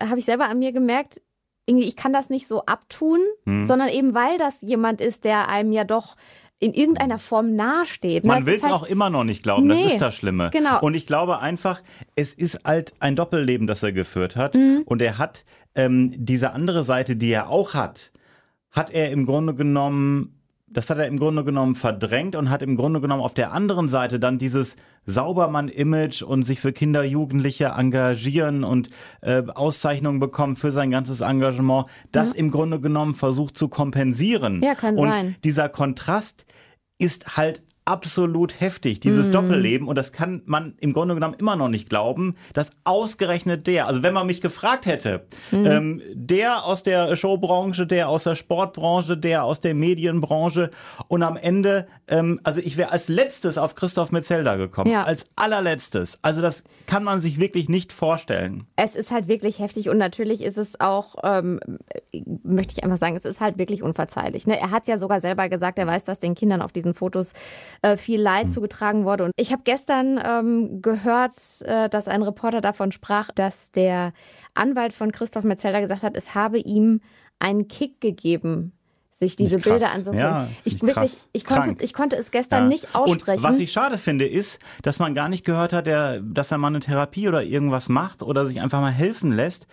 habe 0.01 0.19
ich 0.19 0.25
selber 0.25 0.49
an 0.49 0.59
mir 0.59 0.73
gemerkt, 0.73 1.21
irgendwie, 1.67 1.89
ich 1.89 1.97
kann 1.97 2.13
das 2.13 2.29
nicht 2.29 2.47
so 2.47 2.65
abtun, 2.67 3.21
hm. 3.47 3.65
sondern 3.65 3.89
eben 3.89 4.15
weil 4.15 4.39
das 4.39 4.61
jemand 4.61 5.01
ist, 5.01 5.25
der 5.25 5.49
einem 5.49 5.73
ja 5.73 5.85
doch 5.85 6.17
in 6.65 6.73
irgendeiner 6.73 7.19
Form 7.19 7.55
nahesteht. 7.55 8.25
Man 8.25 8.47
will 8.47 8.55
es 8.55 8.63
halt 8.63 8.73
auch 8.73 8.85
immer 8.85 9.11
noch 9.11 9.25
nicht 9.25 9.43
glauben, 9.43 9.67
nee, 9.67 9.83
das 9.83 9.93
ist 9.93 10.01
das 10.01 10.15
Schlimme. 10.15 10.49
Genau. 10.51 10.81
Und 10.81 10.95
ich 10.95 11.07
glaube 11.07 11.41
einfach, 11.41 11.83
es 12.17 12.33
ist 12.33 12.61
halt 12.65 12.95
ein 13.01 13.17
Doppelleben, 13.17 13.67
das 13.67 13.83
er 13.83 13.93
geführt 13.93 14.35
hat. 14.35 14.55
Mhm. 14.55 14.83
Und 14.87 15.03
er 15.03 15.19
hat 15.19 15.45
ähm, 15.75 16.13
diese 16.17 16.53
andere 16.53 16.83
Seite, 16.83 17.17
die 17.17 17.31
er 17.31 17.51
auch 17.51 17.75
hat, 17.75 18.13
hat 18.71 18.91
er 18.91 19.11
im 19.11 19.27
Grunde 19.27 19.55
genommen 19.55 20.41
das 20.75 20.91
hat 20.91 20.99
er 20.99 21.07
im 21.07 21.19
Grunde 21.19 21.45
genommen 21.45 21.75
verdrängt 21.75 22.37
und 22.37 22.51
hat 22.51 22.63
im 22.63 22.77
Grunde 22.77 23.01
genommen 23.01 23.23
auf 23.23 23.33
der 23.33 23.53
anderen 23.53 23.89
Seite 23.89 24.21
dann 24.21 24.39
dieses 24.39 24.77
Saubermann-Image 25.07 26.23
und 26.23 26.43
sich 26.43 26.61
für 26.61 26.73
Kinder, 26.73 27.05
Jugendliche 27.05 27.67
engagieren 27.77 28.65
und 28.65 28.89
äh, 29.23 29.43
Auszeichnungen 29.55 30.21
bekommen 30.21 30.57
für 30.57 30.73
sein 30.73 30.91
ganzes 30.91 31.21
Engagement, 31.21 31.87
das 32.13 32.33
ja. 32.33 32.39
im 32.39 32.51
Grunde 32.51 32.81
genommen 32.81 33.15
versucht 33.15 33.57
zu 33.57 33.69
kompensieren. 33.69 34.63
Ja, 34.63 34.75
kann 34.75 34.99
und 34.99 35.09
sein. 35.09 35.37
dieser 35.45 35.69
Kontrast 35.69 36.45
ist 36.99 37.37
halt 37.37 37.63
absolut 37.85 38.61
heftig, 38.61 39.01
dieses 39.01 39.29
mm. 39.29 39.33
Doppelleben. 39.33 39.89
Und 39.89 39.97
das 39.97 40.13
kann 40.13 40.43
man 40.47 40.75
im 40.81 40.93
Grunde 40.93 41.15
genommen 41.15 41.35
immer 41.39 41.57
noch 41.57 41.69
nicht 41.69 41.91
glauben, 41.91 42.35
dass 42.55 42.71
ausgerechnet 42.85 43.67
der, 43.67 43.87
also 43.87 44.03
wenn 44.03 44.15
man 44.15 44.27
mich 44.27 44.41
gefragt 44.41 44.87
hätte, 44.87 45.27
mm. 45.51 45.67
ähm, 45.67 46.03
der 46.15 46.65
aus 46.65 46.83
der 46.83 47.15
Showbranche, 47.17 47.87
der 47.87 48.09
aus 48.09 48.25
der 48.25 48.37
Sportbranche, 48.37 49.19
der 49.19 49.45
aus 49.45 49.61
der 49.61 49.75
Medienbranche 49.75 50.71
und 51.09 51.23
am 51.23 51.37
Ende, 51.37 51.87
ähm, 52.09 52.41
also 52.43 52.61
ich 52.61 52.77
wäre 52.77 52.91
als 52.91 53.09
letztes 53.09 53.59
auf 53.59 53.75
Christoph 53.75 54.13
Metzelda 54.13 54.57
gekommen, 54.57 54.91
ja. 54.91 55.03
als 55.03 55.27
allerletztes. 55.37 56.19
Also 56.23 56.41
das 56.41 56.63
kann 56.87 57.05
man 57.05 57.21
sich 57.21 57.39
wirklich 57.39 57.69
nicht 57.69 57.93
vorstellen. 57.93 58.67
Es 58.77 58.97
ist 58.97 59.11
halt 59.11 59.29
wirklich 59.29 59.59
heftig 59.59 59.91
und 59.91 59.99
natürlich 59.99 60.43
ist 60.43 60.57
es 60.57 60.81
auch, 60.81 61.17
ähm, 61.23 61.61
möchte 62.43 62.75
ich 62.77 62.85
einfach 62.85 62.99
sagen, 62.99 63.17
es 63.17 63.27
ist 63.27 63.41
halt 63.41 63.59
wirklich 63.59 63.83
unverzeihlich. 63.83 64.47
Ne? 64.47 64.59
Er 64.59 64.71
hat 64.71 64.87
ja 64.87 64.97
sogar 64.97 65.21
selber 65.21 65.51
gesagt, 65.51 65.79
er 65.79 65.87
weiß, 65.87 66.05
dass 66.05 66.19
den 66.19 66.35
Kindern 66.35 66.63
auf 66.63 66.73
diesen 66.73 66.95
Fotos 66.95 67.33
äh, 67.83 67.97
viel 67.97 68.21
Leid 68.21 68.47
mhm. 68.47 68.51
zugetragen 68.51 69.05
wurde. 69.05 69.25
Und 69.25 69.33
ich 69.37 69.53
habe 69.53 69.63
gestern 69.65 70.21
ähm, 70.25 70.83
gehört, 70.83 71.35
äh, 71.63 71.89
dass 71.89 72.09
ein 72.09 72.23
Reporter 72.23 72.61
davon 72.61 72.93
sprach, 72.93 73.31
dass 73.35 73.71
der 73.73 74.13
Anwalt 74.55 74.93
von 74.93 75.13
Christoph 75.13 75.45
Metzelder 75.45 75.81
gesagt 75.81 76.03
hat, 76.03 76.17
es 76.17 76.35
habe 76.35 76.59
ihm 76.59 77.01
einen 77.39 77.69
Kick 77.69 78.01
gegeben, 78.01 78.73
sich 79.11 79.37
diese 79.37 79.59
Bilder 79.59 79.93
anzugucken. 79.93 80.21
Ja, 80.21 80.49
ich, 80.65 80.83
wirklich, 80.83 81.27
ich, 81.33 81.45
konnte, 81.45 81.85
ich 81.85 81.95
konnte 81.95 82.17
es 82.17 82.31
gestern 82.31 82.65
ja. 82.65 82.69
nicht 82.69 82.95
aussprechen. 82.95 83.45
Und 83.45 83.51
was 83.51 83.59
ich 83.59 83.71
schade 83.73 83.99
finde, 83.99 84.27
ist, 84.27 84.59
dass 84.83 84.99
man 84.99 85.15
gar 85.15 85.29
nicht 85.29 85.45
gehört 85.45 85.73
hat, 85.73 85.87
der, 85.87 86.21
dass 86.21 86.51
er 86.51 86.59
mal 86.59 86.69
eine 86.69 86.81
Therapie 86.81 87.29
oder 87.29 87.43
irgendwas 87.43 87.89
macht 87.89 88.23
oder 88.23 88.47
sich 88.47 88.61
einfach 88.61 88.81
mal 88.81 88.93
helfen 88.93 89.33
lässt. 89.33 89.67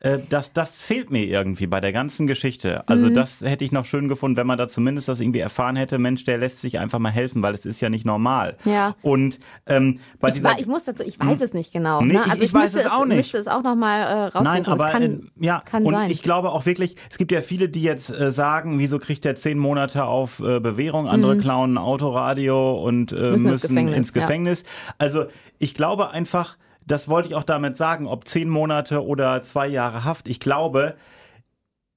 Äh, 0.00 0.18
das, 0.28 0.52
das 0.52 0.82
fehlt 0.82 1.10
mir 1.10 1.24
irgendwie 1.24 1.66
bei 1.66 1.80
der 1.80 1.92
ganzen 1.92 2.26
Geschichte. 2.26 2.86
Also 2.86 3.06
mhm. 3.06 3.14
das 3.14 3.40
hätte 3.40 3.64
ich 3.64 3.72
noch 3.72 3.86
schön 3.86 4.08
gefunden, 4.08 4.36
wenn 4.36 4.46
man 4.46 4.58
da 4.58 4.68
zumindest 4.68 5.08
das 5.08 5.20
irgendwie 5.20 5.38
erfahren 5.38 5.74
hätte, 5.76 5.98
Mensch, 5.98 6.24
der 6.24 6.36
lässt 6.36 6.60
sich 6.60 6.78
einfach 6.78 6.98
mal 6.98 7.10
helfen, 7.10 7.42
weil 7.42 7.54
es 7.54 7.64
ist 7.64 7.80
ja 7.80 7.88
nicht 7.88 8.04
normal. 8.04 8.58
Ja. 8.64 8.94
Und 9.00 9.38
ähm, 9.66 10.00
bei 10.20 10.28
ich, 10.28 10.34
dieser, 10.34 10.50
war, 10.50 10.58
ich 10.58 10.66
muss 10.66 10.84
dazu, 10.84 11.02
ich 11.02 11.18
weiß 11.18 11.38
hm? 11.38 11.42
es 11.42 11.54
nicht 11.54 11.72
genau. 11.72 12.02
Nee, 12.02 12.14
ne? 12.14 12.24
Also 12.24 12.36
ich, 12.36 12.42
ich 12.44 12.54
weiß 12.54 12.74
es 12.74 12.86
auch 12.86 13.06
nicht. 13.06 13.16
müsste 13.16 13.38
es 13.38 13.48
auch 13.48 13.62
nochmal 13.62 14.02
äh, 14.02 14.22
raussuchen. 14.24 14.44
Nein, 14.44 14.66
aber 14.66 14.86
kann, 14.90 15.02
äh, 15.02 15.20
ja, 15.40 15.62
kann 15.64 15.86
und 15.86 15.94
sein. 15.94 16.10
ich 16.10 16.22
glaube 16.22 16.50
auch 16.50 16.66
wirklich, 16.66 16.96
es 17.10 17.16
gibt 17.16 17.32
ja 17.32 17.40
viele, 17.40 17.70
die 17.70 17.82
jetzt 17.82 18.10
äh, 18.10 18.30
sagen, 18.30 18.78
wieso 18.78 18.98
kriegt 18.98 19.24
der 19.24 19.34
zehn 19.34 19.58
Monate 19.58 20.04
auf 20.04 20.40
äh, 20.40 20.60
Bewährung, 20.60 21.08
andere 21.08 21.36
mhm. 21.36 21.40
klauen 21.40 21.78
Autoradio 21.78 22.74
und 22.84 23.12
äh, 23.12 23.30
müssen, 23.30 23.44
müssen 23.44 23.48
ins 23.48 23.62
Gefängnis. 23.62 23.96
Ins 23.96 24.12
Gefängnis. 24.12 24.62
Ja. 24.62 24.94
Also 24.98 25.24
ich 25.58 25.72
glaube 25.72 26.10
einfach, 26.10 26.58
das 26.86 27.08
wollte 27.08 27.28
ich 27.28 27.34
auch 27.34 27.42
damit 27.42 27.76
sagen, 27.76 28.06
ob 28.06 28.26
zehn 28.26 28.48
Monate 28.48 29.04
oder 29.04 29.42
zwei 29.42 29.66
Jahre 29.66 30.04
Haft. 30.04 30.28
Ich 30.28 30.40
glaube, 30.40 30.94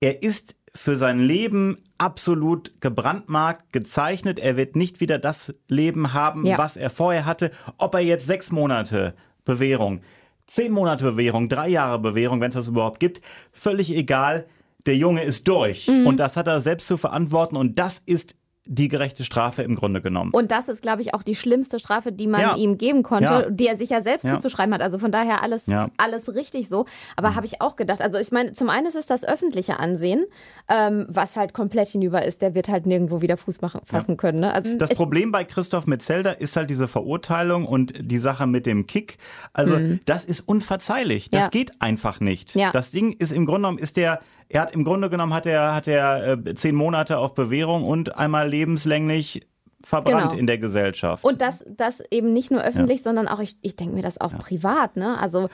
er 0.01 0.23
ist 0.23 0.55
für 0.75 0.95
sein 0.95 1.19
Leben 1.19 1.77
absolut 1.97 2.81
gebrandmarkt, 2.81 3.71
gezeichnet. 3.71 4.39
Er 4.39 4.57
wird 4.57 4.75
nicht 4.75 4.99
wieder 4.99 5.19
das 5.19 5.53
Leben 5.67 6.13
haben, 6.13 6.45
ja. 6.45 6.57
was 6.57 6.77
er 6.77 6.89
vorher 6.89 7.25
hatte. 7.25 7.51
Ob 7.77 7.93
er 7.95 8.01
jetzt 8.01 8.27
sechs 8.27 8.51
Monate 8.51 9.13
Bewährung, 9.45 10.01
zehn 10.47 10.71
Monate 10.71 11.03
Bewährung, 11.03 11.49
drei 11.49 11.69
Jahre 11.69 11.99
Bewährung, 11.99 12.41
wenn 12.41 12.49
es 12.49 12.55
das 12.55 12.67
überhaupt 12.67 12.99
gibt, 12.99 13.21
völlig 13.51 13.95
egal. 13.95 14.45
Der 14.85 14.95
Junge 14.95 15.23
ist 15.23 15.47
durch. 15.47 15.87
Mhm. 15.87 16.07
Und 16.07 16.17
das 16.17 16.37
hat 16.37 16.47
er 16.47 16.61
selbst 16.61 16.87
zu 16.87 16.97
verantworten. 16.97 17.57
Und 17.57 17.77
das 17.77 18.01
ist 18.05 18.35
die 18.71 18.87
gerechte 18.87 19.23
Strafe 19.23 19.63
im 19.63 19.75
Grunde 19.75 19.99
genommen. 19.99 20.29
Und 20.31 20.51
das 20.51 20.69
ist, 20.69 20.83
glaube 20.83 21.01
ich, 21.01 21.15
auch 21.15 21.23
die 21.23 21.33
schlimmste 21.33 21.79
Strafe, 21.79 22.11
die 22.11 22.27
man 22.27 22.41
ja. 22.41 22.55
ihm 22.55 22.77
geben 22.77 23.01
konnte, 23.01 23.25
ja. 23.25 23.49
die 23.49 23.65
er 23.65 23.75
sich 23.75 23.89
ja 23.89 23.99
selbst 24.01 24.23
ja. 24.25 24.35
zuzuschreiben 24.35 24.73
hat. 24.75 24.81
Also 24.81 24.99
von 24.99 25.11
daher 25.11 25.41
alles, 25.41 25.67
alles 25.97 26.35
richtig 26.35 26.69
so. 26.69 26.85
Aber 27.15 27.31
mhm. 27.31 27.35
habe 27.35 27.45
ich 27.47 27.61
auch 27.61 27.75
gedacht, 27.75 27.99
also 27.99 28.19
ich 28.19 28.31
meine, 28.31 28.53
zum 28.53 28.69
einen 28.69 28.85
ist 28.85 28.95
es 28.95 29.07
das 29.07 29.25
öffentliche 29.25 29.79
Ansehen, 29.79 30.23
ähm, 30.69 31.07
was 31.09 31.35
halt 31.35 31.55
komplett 31.55 31.89
hinüber 31.89 32.23
ist. 32.23 32.43
Der 32.43 32.53
wird 32.53 32.69
halt 32.69 32.85
nirgendwo 32.85 33.21
wieder 33.23 33.37
Fuß 33.37 33.61
machen, 33.61 33.81
fassen 33.85 34.17
können. 34.17 34.41
Ne? 34.41 34.53
Also 34.53 34.77
das 34.77 34.91
Problem 34.91 35.31
bei 35.31 35.43
Christoph 35.43 35.87
Metzelder 35.87 36.39
ist 36.39 36.55
halt 36.55 36.69
diese 36.69 36.87
Verurteilung 36.87 37.65
und 37.65 37.93
die 37.99 38.19
Sache 38.19 38.45
mit 38.45 38.67
dem 38.67 38.85
Kick. 38.85 39.17
Also 39.51 39.77
mhm. 39.77 39.99
das 40.05 40.25
ist 40.25 40.41
unverzeihlich. 40.41 41.31
Das 41.31 41.49
geht 41.49 41.81
einfach 41.81 42.19
nicht. 42.19 42.55
Das 42.55 42.91
Ding 42.91 43.13
ist 43.13 43.31
im 43.31 43.47
Grunde 43.47 43.61
genommen, 43.61 43.79
ist 43.79 43.97
der 43.97 44.19
er 44.49 44.61
hat 44.61 44.73
im 44.73 44.83
Grunde 44.83 45.09
genommen 45.09 45.33
hat 45.33 45.45
er, 45.45 45.75
hat 45.75 45.87
er 45.87 46.39
äh, 46.45 46.55
zehn 46.55 46.75
Monate 46.75 47.19
auf 47.19 47.35
Bewährung 47.35 47.83
und 47.83 48.17
einmal 48.17 48.49
lebenslänglich 48.49 49.47
verbrannt 49.81 50.31
genau. 50.31 50.39
in 50.39 50.47
der 50.47 50.57
Gesellschaft. 50.57 51.23
Und 51.23 51.41
das, 51.41 51.63
das 51.69 52.03
eben 52.11 52.33
nicht 52.33 52.51
nur 52.51 52.61
öffentlich, 52.61 52.99
ja. 52.99 53.03
sondern 53.03 53.27
auch, 53.27 53.39
ich, 53.39 53.57
ich 53.61 53.75
denke 53.75 53.95
mir 53.95 54.01
das 54.01 54.19
auch 54.19 54.33
ja. 54.33 54.37
privat, 54.37 54.97
ne? 54.97 55.17
Also 55.19 55.49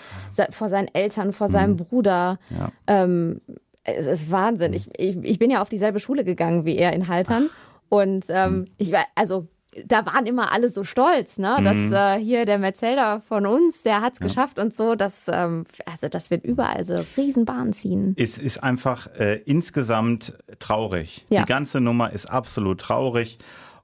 vor 0.49 0.69
seinen 0.69 0.87
Eltern, 0.93 1.33
vor 1.33 1.49
mhm. 1.49 1.51
seinem 1.51 1.75
Bruder. 1.75 2.39
Ja. 2.49 2.71
Ähm, 2.87 3.41
es 3.83 4.07
ist 4.07 4.31
Wahnsinn. 4.31 4.73
Ich, 4.73 4.89
ich, 4.97 5.17
ich 5.23 5.37
bin 5.37 5.51
ja 5.51 5.61
auf 5.61 5.69
dieselbe 5.69 5.99
Schule 5.99 6.23
gegangen 6.23 6.65
wie 6.65 6.77
er 6.77 6.93
in 6.93 7.07
Haltern. 7.07 7.49
Ach. 7.51 7.75
Und 7.89 8.25
ähm, 8.29 8.53
mhm. 8.53 8.67
ich 8.77 8.91
war, 8.91 9.05
also 9.13 9.47
da 9.86 10.05
waren 10.05 10.25
immer 10.25 10.51
alle 10.51 10.70
so 10.70 10.84
stolz, 10.84 11.38
ne? 11.38 11.58
Dass 11.63 11.75
mhm. 11.75 11.94
äh, 11.94 12.20
hier 12.20 12.46
der 12.46 12.58
Metzelder 12.60 13.22
von 13.27 13.46
uns, 13.46 13.84
der 13.84 14.01
hat 14.01 14.13
es 14.13 14.20
ja. 14.20 14.27
geschafft 14.27 14.60
und 14.60 14.74
so. 14.74 14.96
Das, 14.96 15.27
ähm, 15.32 15.65
also 15.86 16.08
das 16.08 16.32
wird 16.32 16.46
überall 16.46 16.86
so 16.86 16.96
Riesenbahn 17.17 17.74
ziehen. 17.74 18.15
Es 18.17 18.38
ist 18.38 18.63
einfach 18.63 19.08
äh, 19.17 19.41
insgesamt 19.46 20.34
traurig. 20.60 21.25
Ja. 21.29 21.41
Die 21.41 21.48
ganze 21.48 21.82
Nummer 21.82 22.13
ist 22.13 22.27
absolut 22.27 22.79
traurig. 22.82 23.38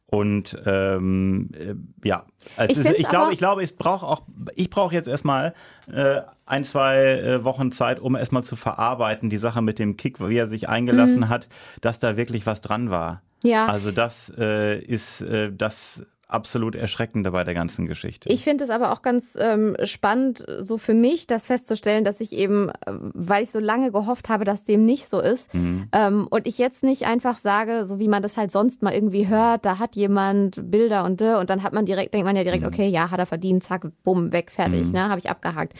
Und 0.05 0.57
ähm, 0.65 1.51
äh, 1.57 1.73
ja, 2.05 2.25
also 2.57 2.81
ich, 2.81 2.85
ist, 2.85 2.99
ich 2.99 3.07
glaube, 3.07 3.31
ich 3.31 3.37
glaube, 3.37 3.63
ich 3.63 3.77
brauche 3.77 4.05
auch, 4.05 4.23
ich 4.55 4.69
brauche 4.69 4.93
jetzt 4.93 5.07
erstmal 5.07 5.53
äh, 5.89 6.21
ein, 6.45 6.65
zwei 6.65 6.97
äh, 6.97 7.43
Wochen 7.45 7.71
Zeit, 7.71 8.01
um 8.01 8.17
erstmal 8.17 8.43
zu 8.43 8.57
verarbeiten, 8.57 9.29
die 9.29 9.37
Sache 9.37 9.61
mit 9.61 9.79
dem 9.79 9.95
Kick, 9.95 10.19
wie 10.19 10.35
er 10.35 10.47
sich 10.47 10.67
eingelassen 10.67 11.21
mhm. 11.21 11.29
hat, 11.29 11.47
dass 11.79 11.99
da 11.99 12.17
wirklich 12.17 12.45
was 12.45 12.59
dran 12.59 12.89
war. 12.89 13.21
Ja. 13.43 13.67
Also 13.67 13.91
das 13.91 14.31
äh, 14.37 14.79
ist 14.79 15.21
äh, 15.21 15.51
das 15.51 16.05
absolut 16.33 16.75
Erschreckende 16.75 17.31
bei 17.31 17.43
der 17.43 17.53
ganzen 17.53 17.85
Geschichte. 17.85 18.29
Ich 18.29 18.43
finde 18.43 18.65
es 18.65 18.69
aber 18.69 18.91
auch 18.91 19.01
ganz 19.01 19.37
ähm, 19.39 19.77
spannend, 19.83 20.45
so 20.59 20.77
für 20.77 20.93
mich, 20.93 21.27
das 21.27 21.47
festzustellen, 21.47 22.03
dass 22.03 22.19
ich 22.19 22.33
eben, 22.33 22.69
äh, 22.69 22.73
weil 22.85 23.43
ich 23.43 23.51
so 23.51 23.59
lange 23.59 23.91
gehofft 23.91 24.27
habe, 24.27 24.43
dass 24.43 24.63
dem 24.63 24.85
nicht 24.85 25.07
so 25.07 25.21
ist, 25.21 25.53
mhm. 25.53 25.87
ähm, 25.93 26.27
und 26.29 26.45
ich 26.45 26.57
jetzt 26.57 26.83
nicht 26.83 27.05
einfach 27.05 27.37
sage, 27.37 27.85
so 27.85 27.99
wie 27.99 28.07
man 28.07 28.21
das 28.21 28.35
halt 28.37 28.51
sonst 28.51 28.81
mal 28.81 28.93
irgendwie 28.93 29.27
hört, 29.27 29.65
da 29.65 29.79
hat 29.79 29.95
jemand 29.95 30.69
Bilder 30.69 31.05
und 31.05 31.21
und 31.21 31.49
dann 31.49 31.63
hat 31.63 31.73
man 31.73 31.85
direkt, 31.85 32.13
denkt 32.13 32.25
man 32.25 32.35
ja 32.35 32.43
direkt, 32.43 32.63
mhm. 32.63 32.69
okay, 32.69 32.87
ja, 32.87 33.11
hat 33.11 33.19
er 33.19 33.25
verdient, 33.25 33.63
zack, 33.63 33.85
bumm, 34.03 34.31
weg, 34.31 34.49
fertig, 34.49 34.87
mhm. 34.87 34.93
ne, 34.93 35.09
habe 35.09 35.19
ich 35.19 35.29
abgehakt. 35.29 35.73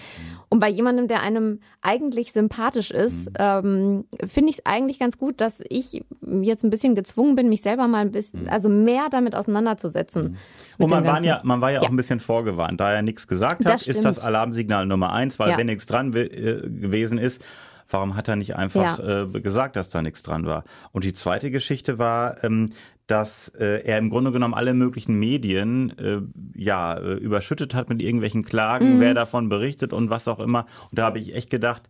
Und 0.49 0.59
bei 0.59 0.69
jemandem, 0.69 1.07
der 1.07 1.21
einem 1.21 1.59
eigentlich 1.81 2.31
sympathisch 2.33 2.91
ist, 2.91 3.29
mhm. 3.29 3.35
ähm, 3.39 4.05
finde 4.25 4.49
ich 4.49 4.57
es 4.59 4.65
eigentlich 4.65 4.99
ganz 4.99 5.17
gut, 5.17 5.41
dass 5.41 5.63
ich 5.69 6.03
jetzt 6.21 6.63
ein 6.63 6.69
bisschen 6.69 6.93
gezwungen 6.93 7.35
bin, 7.35 7.49
mich 7.49 7.61
selber 7.61 7.87
mal 7.87 7.99
ein 7.99 8.11
bisschen, 8.11 8.43
mhm. 8.43 8.49
also 8.49 8.69
mehr 8.69 9.07
damit 9.09 9.35
auseinanderzusetzen. 9.35 10.37
Und 10.77 10.89
man 10.89 11.05
war 11.05 11.21
ja, 11.23 11.41
man 11.43 11.61
war 11.61 11.69
ja, 11.69 11.79
ja, 11.79 11.81
auch 11.81 11.91
ein 11.91 11.95
bisschen 11.95 12.19
vorgewarnt. 12.19 12.79
Da 12.79 12.91
er 12.91 13.01
nichts 13.01 13.27
gesagt 13.27 13.65
hat, 13.65 13.73
das 13.73 13.87
ist 13.87 14.03
das 14.03 14.19
Alarmsignal 14.19 14.85
Nummer 14.85 15.13
eins, 15.13 15.37
weil 15.37 15.51
ja. 15.51 15.57
wenn 15.57 15.67
nichts 15.67 15.85
dran 15.85 16.13
äh, 16.15 16.27
gewesen 16.27 17.17
ist, 17.17 17.43
warum 17.89 18.15
hat 18.15 18.27
er 18.27 18.35
nicht 18.35 18.55
einfach 18.55 18.97
ja. 18.99 19.23
äh, 19.23 19.41
gesagt, 19.41 19.75
dass 19.75 19.89
da 19.89 20.01
nichts 20.01 20.23
dran 20.23 20.45
war? 20.45 20.63
Und 20.91 21.03
die 21.03 21.13
zweite 21.13 21.51
Geschichte 21.51 21.99
war, 21.99 22.43
ähm, 22.43 22.71
dass 23.07 23.49
äh, 23.49 23.83
er 23.83 23.97
im 23.97 24.09
Grunde 24.09 24.31
genommen 24.31 24.53
alle 24.53 24.73
möglichen 24.73 25.19
Medien 25.19 25.97
äh, 25.97 26.21
ja 26.55 26.95
äh, 26.95 27.13
überschüttet 27.13 27.75
hat 27.75 27.89
mit 27.89 28.01
irgendwelchen 28.01 28.43
Klagen, 28.43 28.95
mhm. 28.95 28.99
wer 29.01 29.13
davon 29.13 29.49
berichtet 29.49 29.91
und 29.91 30.09
was 30.09 30.27
auch 30.27 30.39
immer. 30.39 30.65
Und 30.89 30.99
da 30.99 31.05
habe 31.05 31.19
ich 31.19 31.35
echt 31.35 31.49
gedacht, 31.49 31.89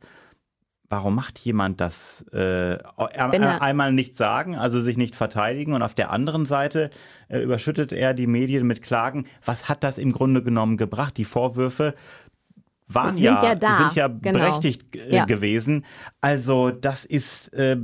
warum 0.91 1.15
macht 1.15 1.39
jemand 1.39 1.79
das? 1.79 2.25
Äh, 2.33 2.77
einmal 2.97 3.93
nicht 3.93 4.17
sagen, 4.17 4.55
also 4.55 4.81
sich 4.81 4.97
nicht 4.97 5.15
verteidigen 5.15 5.73
und 5.73 5.81
auf 5.81 5.93
der 5.93 6.11
anderen 6.11 6.45
Seite 6.45 6.91
äh, 7.29 7.39
überschüttet 7.39 7.93
er 7.93 8.13
die 8.13 8.27
Medien 8.27 8.67
mit 8.67 8.81
Klagen. 8.81 9.25
Was 9.45 9.69
hat 9.69 9.83
das 9.83 9.97
im 9.97 10.11
Grunde 10.11 10.43
genommen 10.43 10.75
gebracht? 10.75 11.17
Die 11.17 11.25
Vorwürfe 11.25 11.95
waren 12.87 13.13
sind 13.13 13.23
ja, 13.23 13.53
ja 13.53 13.75
sind 13.75 13.95
ja 13.95 14.07
genau. 14.09 14.39
berechtigt 14.39 14.95
äh, 14.97 15.15
ja. 15.15 15.25
gewesen. 15.25 15.85
Also 16.19 16.71
das 16.71 17.05
ist 17.05 17.53
äh, 17.53 17.77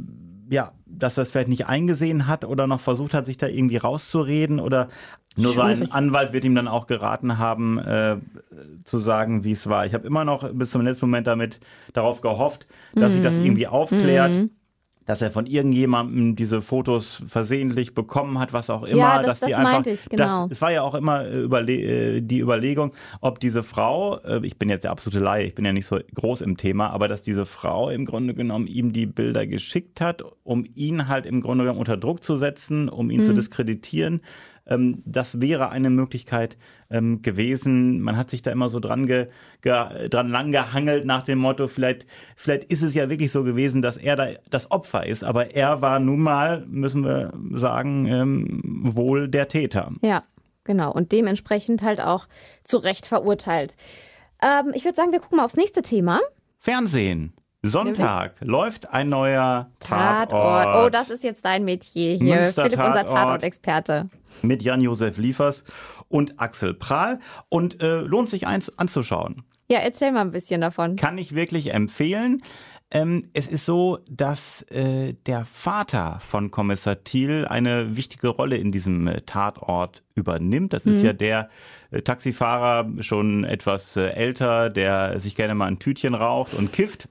ja, 0.49 0.73
dass 0.85 1.17
er 1.17 1.23
es 1.23 1.31
vielleicht 1.31 1.49
nicht 1.49 1.67
eingesehen 1.67 2.27
hat 2.27 2.45
oder 2.45 2.67
noch 2.67 2.79
versucht 2.79 3.13
hat, 3.13 3.25
sich 3.25 3.37
da 3.37 3.47
irgendwie 3.47 3.77
rauszureden 3.77 4.59
oder 4.59 4.89
nur 5.37 5.53
Schwierig. 5.53 5.79
sein 5.79 5.91
Anwalt 5.91 6.33
wird 6.33 6.43
ihm 6.45 6.55
dann 6.55 6.67
auch 6.67 6.87
geraten 6.87 7.37
haben, 7.37 7.77
äh, 7.77 8.17
zu 8.83 8.99
sagen, 8.99 9.43
wie 9.43 9.51
es 9.51 9.67
war. 9.67 9.85
Ich 9.85 9.93
habe 9.93 10.05
immer 10.05 10.25
noch 10.25 10.51
bis 10.53 10.71
zum 10.71 10.81
letzten 10.81 11.05
Moment 11.05 11.27
damit 11.27 11.59
darauf 11.93 12.21
gehofft, 12.21 12.67
dass 12.93 13.11
mhm. 13.11 13.13
sich 13.13 13.23
das 13.23 13.37
irgendwie 13.37 13.67
aufklärt. 13.67 14.33
Mhm 14.33 14.49
dass 15.07 15.21
er 15.21 15.31
von 15.31 15.45
irgendjemandem 15.45 16.35
diese 16.35 16.61
Fotos 16.61 17.23
versehentlich 17.25 17.95
bekommen 17.95 18.39
hat, 18.39 18.51
was 18.51 18.69
auch 18.69 18.83
immer, 18.83 18.97
ja, 18.97 19.23
das, 19.23 19.39
dass 19.39 19.47
die 19.47 19.53
das 19.53 19.65
einfach, 19.65 19.85
ich, 19.85 20.09
genau. 20.09 20.47
das, 20.47 20.57
es 20.57 20.61
war 20.61 20.71
ja 20.71 20.81
auch 20.81 20.95
immer 20.95 21.25
äh, 21.25 21.43
überle 21.43 21.73
äh, 21.73 22.21
die 22.21 22.41
Überlegung, 22.41 22.91
ob 23.21 23.39
diese 23.39 23.63
Frau, 23.63 24.19
äh, 24.19 24.45
ich 24.45 24.59
bin 24.59 24.67
jetzt 24.67 24.83
der 24.83 24.91
absolute 24.91 25.23
Laie, 25.23 25.45
ich 25.45 25.55
bin 25.55 25.63
ja 25.63 25.71
nicht 25.71 25.85
so 25.85 25.97
groß 26.13 26.41
im 26.41 26.57
Thema, 26.57 26.89
aber 26.89 27.07
dass 27.07 27.21
diese 27.21 27.45
Frau 27.45 27.89
im 27.89 28.05
Grunde 28.05 28.33
genommen 28.33 28.67
ihm 28.67 28.91
die 28.91 29.05
Bilder 29.05 29.47
geschickt 29.47 30.01
hat, 30.01 30.23
um 30.43 30.65
ihn 30.75 31.07
halt 31.07 31.25
im 31.25 31.39
Grunde 31.39 31.63
genommen 31.63 31.79
unter 31.79 31.95
Druck 31.95 32.21
zu 32.21 32.35
setzen, 32.35 32.89
um 32.89 33.09
ihn 33.09 33.21
mhm. 33.21 33.25
zu 33.25 33.33
diskreditieren, 33.33 34.19
ähm, 34.67 35.01
das 35.05 35.41
wäre 35.41 35.69
eine 35.69 35.89
Möglichkeit 35.89 36.57
ähm, 36.89 37.21
gewesen. 37.21 38.01
Man 38.01 38.17
hat 38.17 38.29
sich 38.29 38.41
da 38.41 38.51
immer 38.51 38.69
so 38.69 38.79
dran, 38.79 39.07
ge, 39.07 39.27
ge, 39.61 40.09
dran 40.09 40.29
lang 40.29 40.51
gehangelt 40.51 41.05
nach 41.05 41.23
dem 41.23 41.39
Motto, 41.39 41.67
vielleicht, 41.67 42.05
vielleicht 42.35 42.65
ist 42.65 42.83
es 42.83 42.93
ja 42.93 43.09
wirklich 43.09 43.31
so 43.31 43.43
gewesen, 43.43 43.81
dass 43.81 43.97
er 43.97 44.15
da 44.15 44.27
das 44.49 44.71
Opfer 44.71 45.05
ist. 45.05 45.23
Aber 45.23 45.55
er 45.55 45.81
war 45.81 45.99
nun 45.99 46.21
mal, 46.21 46.65
müssen 46.67 47.03
wir 47.03 47.33
sagen, 47.51 48.07
ähm, 48.07 48.61
wohl 48.83 49.27
der 49.27 49.47
Täter. 49.47 49.91
Ja, 50.01 50.23
genau. 50.63 50.91
Und 50.91 51.11
dementsprechend 51.11 51.81
halt 51.81 52.01
auch 52.01 52.27
zu 52.63 52.77
Recht 52.77 53.05
verurteilt. 53.05 53.75
Ähm, 54.41 54.71
ich 54.73 54.85
würde 54.85 54.95
sagen, 54.95 55.11
wir 55.11 55.19
gucken 55.19 55.37
mal 55.37 55.45
aufs 55.45 55.57
nächste 55.57 55.81
Thema. 55.81 56.19
Fernsehen. 56.59 57.33
Sonntag 57.67 58.35
läuft 58.41 58.91
ein 58.93 59.09
neuer 59.09 59.69
Tatort. 59.79 60.31
Tatort. 60.31 60.85
Oh, 60.85 60.89
das 60.89 61.09
ist 61.09 61.23
jetzt 61.23 61.45
dein 61.45 61.65
Metier 61.65 62.17
hier. 62.17 62.35
Münster 62.35 62.63
Philipp, 62.63 62.79
Tatort 62.79 63.03
unser 63.03 63.15
Tatort-Experte. 63.15 64.09
Mit 64.41 64.63
Jan-Josef 64.63 65.17
Liefers 65.17 65.63
und 66.09 66.39
Axel 66.39 66.73
Prahl. 66.73 67.19
Und 67.49 67.81
äh, 67.81 67.97
lohnt 67.99 68.29
sich 68.29 68.47
eins 68.47 68.77
anzuschauen. 68.77 69.43
Ja, 69.69 69.79
erzähl 69.79 70.11
mal 70.11 70.21
ein 70.21 70.31
bisschen 70.31 70.61
davon. 70.61 70.95
Kann 70.95 71.17
ich 71.17 71.35
wirklich 71.35 71.73
empfehlen. 71.73 72.41
Ähm, 72.89 73.25
es 73.33 73.47
ist 73.47 73.65
so, 73.65 73.99
dass 74.09 74.61
äh, 74.69 75.13
der 75.25 75.43
Vater 75.43 76.19
von 76.21 76.51
Kommissar 76.51 77.03
Thiel 77.03 77.45
eine 77.45 77.97
wichtige 77.97 78.29
Rolle 78.29 78.55
in 78.55 78.71
diesem 78.71 79.07
äh, 79.07 79.21
Tatort 79.21 80.03
übernimmt. 80.15 80.71
Das 80.71 80.85
ist 80.85 80.99
mhm. 80.99 81.05
ja 81.05 81.13
der 81.13 81.49
äh, 81.91 82.01
Taxifahrer, 82.01 82.89
schon 83.01 83.43
etwas 83.43 83.97
äh, 83.97 84.07
älter, 84.07 84.69
der 84.69 85.19
sich 85.19 85.35
gerne 85.35 85.53
mal 85.53 85.65
ein 85.65 85.79
Tütchen 85.79 86.15
raucht 86.15 86.53
und 86.53 86.71
kifft. 86.71 87.09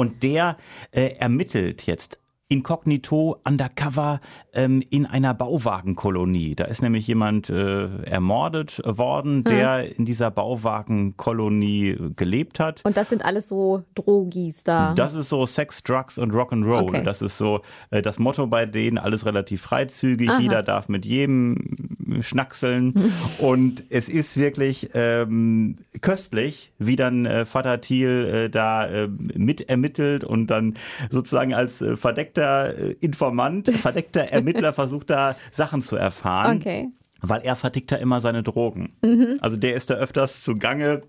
Und 0.00 0.22
der 0.22 0.56
äh, 0.92 1.16
ermittelt 1.18 1.84
jetzt 1.84 2.19
inkognito, 2.50 3.38
undercover 3.44 4.20
ähm, 4.52 4.82
in 4.90 5.06
einer 5.06 5.34
Bauwagenkolonie. 5.34 6.56
Da 6.56 6.64
ist 6.64 6.82
nämlich 6.82 7.06
jemand 7.06 7.48
äh, 7.48 8.02
ermordet 8.02 8.82
worden, 8.84 9.36
hm. 9.36 9.44
der 9.44 9.96
in 9.96 10.04
dieser 10.04 10.32
Bauwagenkolonie 10.32 11.96
gelebt 12.16 12.58
hat. 12.58 12.84
Und 12.84 12.96
das 12.96 13.08
sind 13.08 13.24
alles 13.24 13.46
so 13.48 13.84
Drogis 13.94 14.64
da. 14.64 14.94
Das 14.94 15.14
ist 15.14 15.28
so 15.28 15.46
Sex, 15.46 15.84
Drugs 15.84 16.18
und 16.18 16.32
Rock'n'Roll. 16.32 16.88
Okay. 16.88 17.02
Das 17.04 17.22
ist 17.22 17.38
so 17.38 17.60
äh, 17.90 18.02
das 18.02 18.18
Motto 18.18 18.48
bei 18.48 18.66
denen, 18.66 18.98
alles 18.98 19.24
relativ 19.24 19.62
freizügig. 19.62 20.28
Aha. 20.28 20.40
Jeder 20.40 20.62
darf 20.64 20.88
mit 20.88 21.06
jedem 21.06 21.86
schnackseln. 22.20 23.12
und 23.38 23.84
es 23.90 24.08
ist 24.08 24.36
wirklich 24.36 24.90
ähm, 24.94 25.76
köstlich, 26.00 26.72
wie 26.78 26.96
dann 26.96 27.26
äh, 27.26 27.44
Vater 27.44 27.80
Thiel 27.80 28.08
äh, 28.26 28.50
da 28.50 28.86
äh, 28.86 29.08
mitermittelt 29.08 30.24
und 30.24 30.48
dann 30.48 30.74
sozusagen 31.10 31.54
als 31.54 31.80
äh, 31.80 31.96
verdeckter 31.96 32.39
verdeckter 32.40 32.78
äh, 32.78 32.92
Informant, 33.00 33.68
verdeckter 33.68 34.20
Ermittler 34.32 34.72
versucht 34.72 35.10
da 35.10 35.36
Sachen 35.52 35.82
zu 35.82 35.96
erfahren. 35.96 36.58
Okay. 36.58 36.88
Weil 37.22 37.42
er 37.42 37.54
vertickt 37.54 37.92
da 37.92 37.96
immer 37.96 38.20
seine 38.20 38.42
Drogen. 38.42 38.96
Mhm. 39.02 39.38
Also 39.40 39.56
der 39.56 39.74
ist 39.74 39.90
da 39.90 39.94
öfters 39.94 40.40
zugange. 40.40 41.02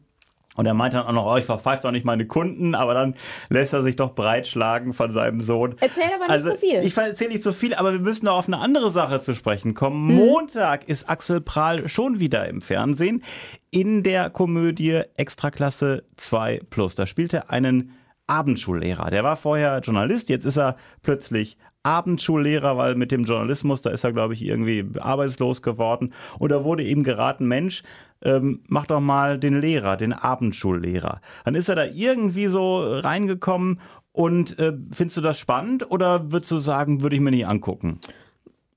Und 0.58 0.66
er 0.66 0.74
meint 0.74 0.94
dann 0.94 1.06
auch 1.06 1.14
noch, 1.14 1.26
oh, 1.28 1.38
ich 1.38 1.46
verpfeife 1.46 1.84
doch 1.84 1.92
nicht 1.92 2.04
meine 2.04 2.28
Kunden, 2.28 2.76
aber 2.76 2.94
dann 2.94 3.16
lässt 3.48 3.72
er 3.72 3.84
sich 3.84 3.96
doch 3.96 4.14
breitschlagen 4.14 4.92
von 4.92 5.10
seinem 5.10 5.42
Sohn. 5.42 5.76
Erzähl 5.80 6.04
aber 6.14 6.24
nicht 6.24 6.30
also, 6.30 6.50
so 6.50 6.56
viel. 6.58 6.84
Ich 6.84 6.98
erzähle 6.98 7.30
nicht 7.30 7.44
so 7.44 7.54
viel, 7.54 7.74
aber 7.74 7.94
wir 7.94 8.02
müssen 8.02 8.26
noch 8.26 8.36
auf 8.36 8.48
eine 8.48 8.58
andere 8.58 8.90
Sache 8.90 9.22
zu 9.22 9.34
sprechen 9.34 9.76
kommen. 9.76 10.10
Hm. 10.10 10.18
Montag 10.18 10.90
ist 10.90 11.10
Axel 11.10 11.40
Prahl 11.40 11.88
schon 11.88 12.20
wieder 12.20 12.50
im 12.50 12.60
Fernsehen 12.60 13.24
in 13.72 14.04
der 14.04 14.30
Komödie 14.30 15.04
Extraklasse 15.16 16.04
2 16.18 16.60
Plus. 16.70 16.96
Da 16.96 17.06
spielt 17.06 17.34
er 17.34 17.50
einen 17.50 17.94
Abendschullehrer. 18.32 19.10
Der 19.10 19.26
war 19.26 19.36
vorher 19.36 19.80
Journalist, 19.80 20.30
jetzt 20.30 20.46
ist 20.46 20.58
er 20.58 20.78
plötzlich 21.02 21.58
Abendschullehrer, 21.84 22.78
weil 22.78 22.96
mit 22.96 23.12
dem 23.12 23.26
Journalismus, 23.26 23.82
da 23.82 23.90
ist 23.90 24.06
er, 24.06 24.14
glaube 24.14 24.34
ich, 24.34 24.46
irgendwie 24.46 24.86
arbeitslos 25.00 25.62
geworden. 25.62 26.14
Und 26.40 26.52
da 26.52 26.64
wurde 26.64 26.84
ihm 26.84 27.04
geraten, 27.04 27.48
Mensch, 27.48 27.84
ähm, 28.22 28.62
mach 28.68 28.86
doch 28.86 29.02
mal 29.02 29.38
den 29.38 29.60
Lehrer, 29.60 29.98
den 29.98 30.14
Abendschullehrer. 30.14 31.20
Dann 31.44 31.56
ist 31.56 31.68
er 31.70 31.76
da 31.76 31.86
irgendwie 31.86 32.48
so 32.48 32.80
reingekommen 32.80 33.82
und 34.14 34.58
äh, 34.60 34.74
findest 34.92 35.18
du 35.18 35.22
das 35.22 35.38
spannend 35.38 35.92
oder 35.92 36.32
würdest 36.32 36.52
du 36.52 36.58
sagen, 36.58 37.02
würde 37.02 37.16
ich 37.16 37.22
mir 37.22 37.32
nicht 37.32 37.48
angucken? 37.48 38.00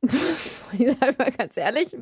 ich 0.79 0.97
sage 0.99 1.15
mal 1.19 1.33
ganz 1.33 1.57
ehrlich, 1.57 1.97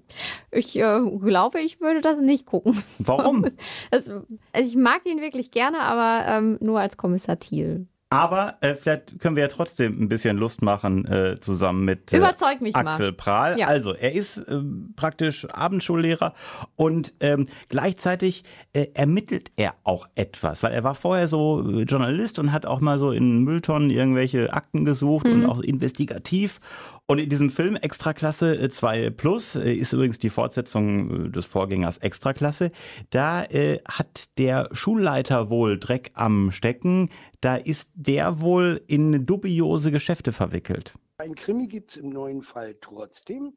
ich 0.51 0.77
äh, 0.77 1.01
glaube, 1.21 1.61
ich 1.61 1.81
würde 1.81 2.01
das 2.01 2.19
nicht 2.19 2.47
gucken. 2.47 2.83
Warum? 2.99 3.45
Das, 3.91 4.05
also 4.05 4.23
ich 4.59 4.77
mag 4.77 5.05
ihn 5.07 5.21
wirklich 5.21 5.51
gerne, 5.51 5.81
aber 5.81 6.27
ähm, 6.29 6.59
nur 6.61 6.81
als 6.81 6.97
Kommissar 6.97 7.39
Thiel. 7.39 7.87
Aber 8.13 8.57
äh, 8.61 8.75
vielleicht 8.75 9.19
können 9.21 9.37
wir 9.37 9.43
ja 9.43 9.49
trotzdem 9.49 10.01
ein 10.01 10.09
bisschen 10.09 10.37
Lust 10.37 10.63
machen 10.63 11.07
äh, 11.07 11.41
zusammen 11.41 11.85
mit 11.85 12.13
äh, 12.13 12.19
Überzeug 12.19 12.61
mich 12.61 12.77
Axel 12.77 13.07
mal. 13.07 13.13
Prahl. 13.13 13.59
Ja. 13.59 13.67
Also 13.67 13.95
er 13.95 14.13
ist 14.13 14.39
äh, 14.39 14.61
praktisch 14.97 15.47
Abendschullehrer 15.51 16.35
und 16.77 17.15
ähm, 17.21 17.47
gleichzeitig 17.69 18.45
äh, 18.73 18.87
ermittelt 18.95 19.51
er 19.57 19.75
auch 19.85 20.09
etwas, 20.15 20.63
weil 20.63 20.73
er 20.73 20.85
war 20.85 20.95
vorher 20.95 21.29
so 21.29 21.63
äh, 21.69 21.83
Journalist 21.83 22.39
und 22.39 22.53
hat 22.53 22.67
auch 22.67 22.81
mal 22.81 22.99
so 22.99 23.13
in 23.13 23.43
Mülltonnen 23.45 23.91
irgendwelche 23.91 24.53
Akten 24.53 24.85
gesucht 24.85 25.27
mhm. 25.27 25.33
und 25.33 25.47
auch 25.47 25.61
investigativ. 25.61 26.61
Und 27.07 27.19
in 27.19 27.29
diesem 27.29 27.51
Film 27.51 27.77
Extraklasse 27.77 28.69
2 28.69 28.99
äh, 29.01 29.11
Plus 29.11 29.57
äh, 29.57 29.73
ist 29.73 29.93
übrigens 29.93 30.19
die 30.19 30.31
Fortsetzung 30.31 31.33
des 31.33 31.45
Vorgängers 31.47 31.99
Extraklasse. 31.99 32.71
Da 33.11 33.45
äh, 33.45 33.81
hat 33.87 34.39
der 34.39 34.69
Schulleiter 34.73 35.51
wohl 35.51 35.79
Dreck 35.79 36.13
am 36.15 36.53
Stecken. 36.53 37.11
Da 37.43 37.57
ist 37.57 37.91
der 37.95 38.41
wohl 38.41 38.81
in 38.87 39.27
dubiose 39.27 39.91
Geschäfte 39.91 40.33
verwickelt. 40.33 40.95
Ein 41.19 41.35
Krimi 41.35 41.67
gibt 41.67 41.91
es 41.91 41.97
im 41.97 42.11
neuen 42.11 42.43
Fall 42.43 42.77
trotzdem, 42.81 43.57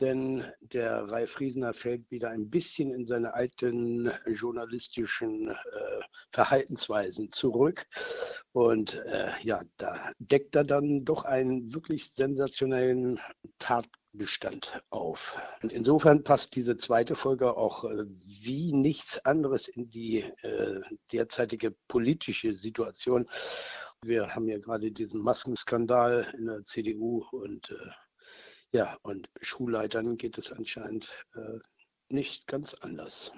denn 0.00 0.44
der 0.60 1.04
Ralf 1.08 1.38
Riesener 1.38 1.72
fällt 1.72 2.10
wieder 2.10 2.30
ein 2.30 2.50
bisschen 2.50 2.92
in 2.92 3.06
seine 3.06 3.32
alten 3.32 4.10
journalistischen 4.26 5.48
äh, 5.48 5.54
Verhaltensweisen 6.32 7.30
zurück. 7.30 7.86
Und 8.50 8.94
äh, 9.06 9.30
ja, 9.42 9.62
da 9.76 10.10
deckt 10.18 10.56
er 10.56 10.64
dann 10.64 11.04
doch 11.04 11.24
einen 11.24 11.72
wirklich 11.72 12.12
sensationellen 12.12 13.20
Tatbestand 14.10 14.82
auf. 14.90 15.38
Und 15.62 15.72
insofern 15.72 16.24
passt 16.24 16.56
diese 16.56 16.76
zweite 16.76 17.14
Folge 17.14 17.56
auch 17.56 17.84
äh, 17.84 18.04
wie 18.06 18.72
nichts 18.72 19.24
anderes 19.24 19.68
in 19.68 19.88
die 19.88 20.20
äh, 20.42 20.80
derzeitige 21.12 21.74
politische 21.88 22.54
Situation. 22.54 23.28
Wir 24.02 24.34
haben 24.34 24.48
ja 24.48 24.58
gerade 24.58 24.90
diesen 24.90 25.20
Maskenskandal 25.20 26.32
in 26.36 26.46
der 26.46 26.64
CDU 26.64 27.24
und 27.30 27.70
äh, 27.70 27.90
ja, 28.72 28.96
und 29.02 29.28
Schulleitern 29.40 30.16
geht 30.16 30.38
es 30.38 30.52
anscheinend 30.52 31.26
äh, 31.34 31.58
nicht 32.08 32.46
ganz 32.46 32.74
anders. 32.74 33.32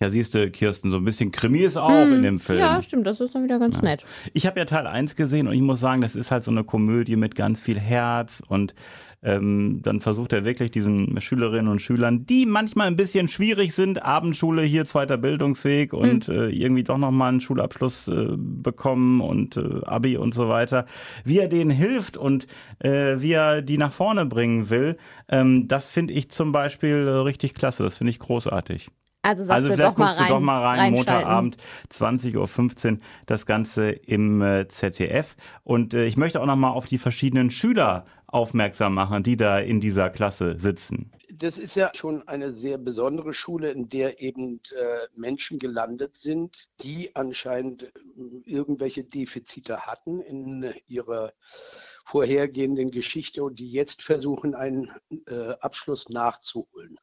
Ja, 0.00 0.10
siehst 0.10 0.34
du, 0.34 0.50
Kirsten, 0.50 0.90
so 0.90 0.96
ein 0.96 1.04
bisschen 1.04 1.30
Krimi 1.30 1.60
ist 1.60 1.76
auch 1.76 1.88
hm, 1.88 2.14
in 2.14 2.22
dem 2.24 2.40
Film. 2.40 2.58
Ja, 2.58 2.82
stimmt, 2.82 3.06
das 3.06 3.20
ist 3.20 3.36
dann 3.36 3.44
wieder 3.44 3.60
ganz 3.60 3.76
ja. 3.76 3.82
nett. 3.82 4.04
Ich 4.32 4.46
habe 4.46 4.58
ja 4.58 4.64
Teil 4.64 4.88
1 4.88 5.14
gesehen 5.14 5.46
und 5.46 5.54
ich 5.54 5.60
muss 5.60 5.78
sagen, 5.78 6.00
das 6.00 6.16
ist 6.16 6.32
halt 6.32 6.42
so 6.42 6.50
eine 6.50 6.64
Komödie 6.64 7.14
mit 7.14 7.36
ganz 7.36 7.60
viel 7.60 7.78
Herz 7.78 8.42
und 8.48 8.74
ähm, 9.22 9.80
dann 9.82 10.00
versucht 10.00 10.32
er 10.32 10.44
wirklich 10.44 10.72
diesen 10.72 11.20
Schülerinnen 11.20 11.70
und 11.70 11.80
Schülern, 11.80 12.26
die 12.26 12.44
manchmal 12.44 12.88
ein 12.88 12.96
bisschen 12.96 13.28
schwierig 13.28 13.74
sind, 13.74 14.02
Abendschule 14.02 14.62
hier, 14.62 14.84
zweiter 14.84 15.16
Bildungsweg 15.16 15.92
und 15.92 16.26
mhm. 16.26 16.34
äh, 16.34 16.48
irgendwie 16.48 16.82
doch 16.82 16.98
nochmal 16.98 17.28
einen 17.28 17.40
Schulabschluss 17.40 18.08
äh, 18.08 18.30
bekommen 18.36 19.20
und 19.20 19.56
äh, 19.56 19.84
Abi 19.84 20.16
und 20.16 20.34
so 20.34 20.48
weiter, 20.48 20.86
wie 21.24 21.38
er 21.38 21.48
denen 21.48 21.70
hilft 21.70 22.16
und 22.16 22.48
äh, 22.80 23.20
wie 23.20 23.32
er 23.32 23.62
die 23.62 23.78
nach 23.78 23.92
vorne 23.92 24.26
bringen 24.26 24.70
will, 24.70 24.96
ähm, 25.28 25.68
das 25.68 25.88
finde 25.88 26.14
ich 26.14 26.30
zum 26.30 26.50
Beispiel 26.50 27.06
äh, 27.06 27.10
richtig 27.10 27.54
klasse, 27.54 27.84
das 27.84 27.98
finde 27.98 28.10
ich 28.10 28.18
großartig. 28.18 28.90
Also, 29.22 29.44
sagst 29.44 29.64
also 29.64 29.74
vielleicht 29.74 29.90
doch 29.90 29.94
guckst 29.94 30.20
rein, 30.20 30.28
du 30.28 30.34
doch 30.34 30.40
mal 30.40 30.62
rein, 30.62 30.92
Montagabend 30.92 31.56
20.15 31.90 32.92
Uhr, 32.92 32.98
das 33.26 33.46
Ganze 33.46 33.90
im 33.90 34.42
äh, 34.42 34.66
ZDF. 34.66 35.36
Und 35.62 35.94
äh, 35.94 36.06
ich 36.06 36.16
möchte 36.16 36.40
auch 36.40 36.46
noch 36.46 36.56
mal 36.56 36.70
auf 36.70 36.86
die 36.86 36.98
verschiedenen 36.98 37.52
Schüler 37.52 38.04
aufmerksam 38.26 38.94
machen, 38.94 39.22
die 39.22 39.36
da 39.36 39.60
in 39.60 39.80
dieser 39.80 40.10
Klasse 40.10 40.58
sitzen. 40.58 41.12
Das 41.30 41.56
ist 41.56 41.76
ja 41.76 41.92
schon 41.94 42.26
eine 42.26 42.52
sehr 42.52 42.78
besondere 42.78 43.32
Schule, 43.32 43.70
in 43.70 43.88
der 43.88 44.20
eben 44.20 44.60
äh, 44.76 45.06
Menschen 45.14 45.58
gelandet 45.58 46.16
sind, 46.16 46.68
die 46.82 47.14
anscheinend 47.14 47.84
äh, 47.84 47.90
irgendwelche 48.44 49.04
Defizite 49.04 49.86
hatten 49.86 50.20
in 50.20 50.74
ihrer 50.88 51.32
vorhergehenden 52.04 52.90
Geschichte 52.90 53.44
und 53.44 53.60
die 53.60 53.70
jetzt 53.70 54.02
versuchen, 54.02 54.54
einen 54.54 54.90
äh, 55.26 55.52
Abschluss 55.60 56.08
nachzuholen. 56.08 56.98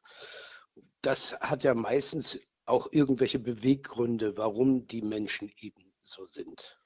Das 1.02 1.38
hat 1.40 1.64
ja 1.64 1.74
meistens 1.74 2.38
auch 2.66 2.88
irgendwelche 2.92 3.38
Beweggründe, 3.38 4.36
warum 4.36 4.86
die 4.86 5.02
Menschen 5.02 5.50
eben 5.56 5.92
so 6.02 6.26
sind. 6.26 6.78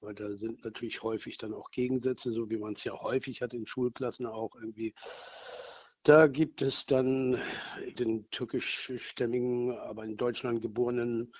Weil 0.00 0.14
da 0.14 0.36
sind 0.36 0.64
natürlich 0.64 1.02
häufig 1.02 1.38
dann 1.38 1.52
auch 1.52 1.70
Gegensätze, 1.70 2.30
so 2.30 2.48
wie 2.48 2.56
man 2.56 2.74
es 2.74 2.84
ja 2.84 2.92
häufig 3.00 3.42
hat 3.42 3.54
in 3.54 3.66
Schulklassen 3.66 4.26
auch 4.26 4.54
irgendwie. 4.54 4.94
Da 6.04 6.28
gibt 6.28 6.62
es 6.62 6.86
dann 6.86 7.40
den 7.98 8.30
türkischstämmigen, 8.30 9.76
aber 9.76 10.04
in 10.04 10.16
Deutschland 10.16 10.62
geborenen 10.62 11.34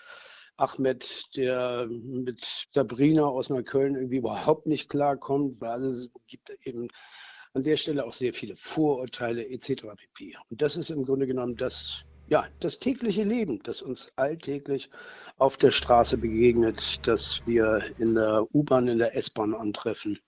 Ahmed, 0.57 1.37
der 1.37 1.87
mit 1.89 2.67
Sabrina 2.71 3.25
aus 3.25 3.49
Neukölln 3.49 3.95
irgendwie 3.95 4.17
überhaupt 4.17 4.67
nicht 4.67 4.89
klarkommt. 4.89 5.63
Also 5.63 5.87
es 5.87 6.11
gibt 6.27 6.51
eben 6.67 6.89
an 7.59 7.65
der 7.65 7.77
Stelle 7.77 8.05
auch 8.05 8.13
sehr 8.13 8.33
viele 8.33 8.55
Vorurteile 8.55 9.45
etc. 9.49 9.83
pp. 9.97 10.37
Und 10.49 10.63
das 10.63 10.77
ist 10.77 10.91
im 10.91 11.05
Grunde 11.05 11.27
genommen 11.27 11.57
das, 11.57 12.05
ja, 12.29 12.47
das 12.61 12.79
tägliche 12.79 13.25
Leben, 13.25 13.61
das 13.65 13.83
uns 13.83 14.13
alltäglich 14.15 14.91
auf 15.39 15.57
der 15.57 15.73
Straße 15.73 16.19
begegnet, 16.19 17.05
das 17.05 17.43
wir 17.47 17.83
in 17.99 18.15
der 18.15 18.47
U-Bahn, 18.55 18.87
in 18.87 18.99
der 18.99 19.17
S-Bahn 19.17 19.55
antreffen, 19.55 20.21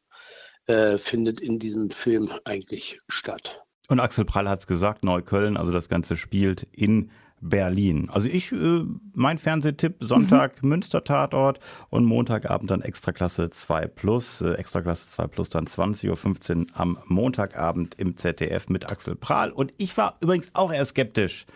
äh, 0.66 0.98
findet 0.98 1.40
in 1.40 1.60
diesem 1.60 1.90
Film 1.90 2.32
eigentlich 2.44 2.98
statt. 3.08 3.62
Und 3.88 4.00
Axel 4.00 4.24
Prall 4.24 4.48
hat 4.48 4.58
es 4.58 4.66
gesagt, 4.66 5.04
Neukölln, 5.04 5.56
also 5.56 5.72
das 5.72 5.88
Ganze 5.88 6.16
spielt 6.16 6.64
in 6.72 7.12
Berlin. 7.40 8.09
Also 8.11 8.29
ich, 8.29 8.53
äh, 8.53 8.85
mein 9.14 9.38
Fernsehtipp, 9.38 9.96
Sonntag 10.00 10.62
mhm. 10.62 10.68
Münster 10.68 11.05
Tatort 11.05 11.59
und 11.88 12.05
Montagabend 12.05 12.70
dann 12.70 12.83
Extraklasse 12.83 13.50
2 13.50 13.87
Plus, 13.88 14.40
äh, 14.40 14.53
Extraklasse 14.55 15.09
2 15.09 15.26
Plus 15.29 15.48
dann 15.48 15.66
20.15 15.66 16.59
Uhr 16.59 16.66
am 16.74 16.98
Montagabend 17.07 17.94
im 17.96 18.16
ZDF 18.16 18.68
mit 18.68 18.90
Axel 18.90 19.16
Prahl. 19.16 19.50
Und 19.50 19.72
ich 19.79 19.96
war 19.96 20.16
übrigens 20.20 20.50
auch 20.55 20.72
eher 20.72 20.85
skeptisch, 20.85 21.46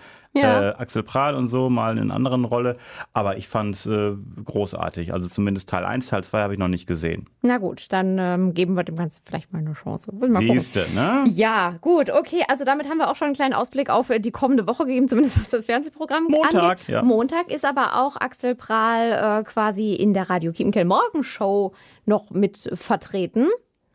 ja. 0.43 0.71
äh, 0.71 0.75
Axel 0.75 1.03
Prahl 1.03 1.35
und 1.35 1.49
so, 1.49 1.71
mal 1.71 1.97
in 1.97 2.05
einer 2.05 2.15
anderen 2.15 2.45
Rolle. 2.45 2.77
Aber 3.13 3.37
ich 3.37 3.49
fand 3.49 3.77
es 3.77 3.87
äh, 3.87 4.15
großartig. 4.45 5.13
Also 5.13 5.29
zumindest 5.29 5.69
Teil 5.69 5.85
1, 5.85 6.09
Teil 6.09 6.25
2 6.25 6.43
habe 6.43 6.53
ich 6.55 6.59
noch 6.59 6.69
nicht 6.69 6.87
gesehen. 6.87 7.27
Na 7.43 7.59
gut, 7.59 7.87
dann 7.91 8.19
ähm, 8.19 8.55
geben 8.55 8.75
wir 8.75 8.85
dem 8.85 8.97
Ganzen 8.97 9.23
vielleicht 9.25 9.53
mal 9.53 9.61
eine 9.61 9.75
Chance. 9.75 10.13
Mal 10.15 10.43
Siehste, 10.43 10.87
ne? 10.95 11.25
Ja, 11.29 11.77
gut, 11.81 12.11
okay. 12.11 12.43
Also 12.49 12.65
damit 12.65 12.89
haben 12.89 12.99
wir 12.99 13.11
auch 13.11 13.17
schon 13.17 13.27
einen 13.27 13.37
kleinen 13.37 13.55
Ausblick 13.55 13.91
auf 13.91 14.11
die 14.19 14.31
kommende 14.31 14.67
Woche 14.67 14.85
gegeben, 14.87 15.09
zumindest 15.09 15.41
was 15.41 15.51
das 15.51 15.67
Fernsehprogramm 15.67 16.25
Montag, 16.25 16.55
angeht. 16.55 16.89
Ja. 16.89 17.03
Montag 17.03 17.53
ist 17.53 17.65
aber 17.65 18.03
auch 18.03 18.17
Axel 18.17 18.55
Prahl 18.55 19.41
äh, 19.41 19.45
quasi 19.45 19.95
in 19.95 20.15
der 20.15 20.31
Radio 20.31 20.53
Kiepenkel 20.53 20.85
Morgenshow 20.85 21.73
noch 22.07 22.31
mit 22.31 22.71
vertreten. 22.75 23.49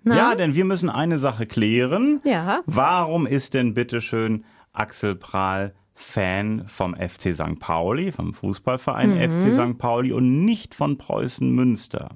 Na? 0.04 0.15
Ja, 0.15 0.36
denn 0.36 0.56
wir 0.56 0.65
müssen 0.65 0.89
eine 0.89 1.17
Sache 1.17 1.45
klären. 1.45 2.21
Ja. 2.23 2.62
Warum 2.65 3.28
ist 3.28 3.54
denn 3.54 3.73
bitteschön 3.73 4.45
Axel 4.71 5.15
Prahl 5.15 5.73
Fan 6.01 6.63
vom 6.67 6.95
FC 6.95 7.33
St. 7.33 7.59
Pauli, 7.59 8.13
vom 8.13 8.33
Fußballverein 8.33 9.15
mhm. 9.15 9.41
FC 9.41 9.53
St. 9.53 9.77
Pauli 9.77 10.13
und 10.13 10.45
nicht 10.45 10.73
von 10.73 10.97
Preußen 10.97 11.51
Münster. 11.51 12.15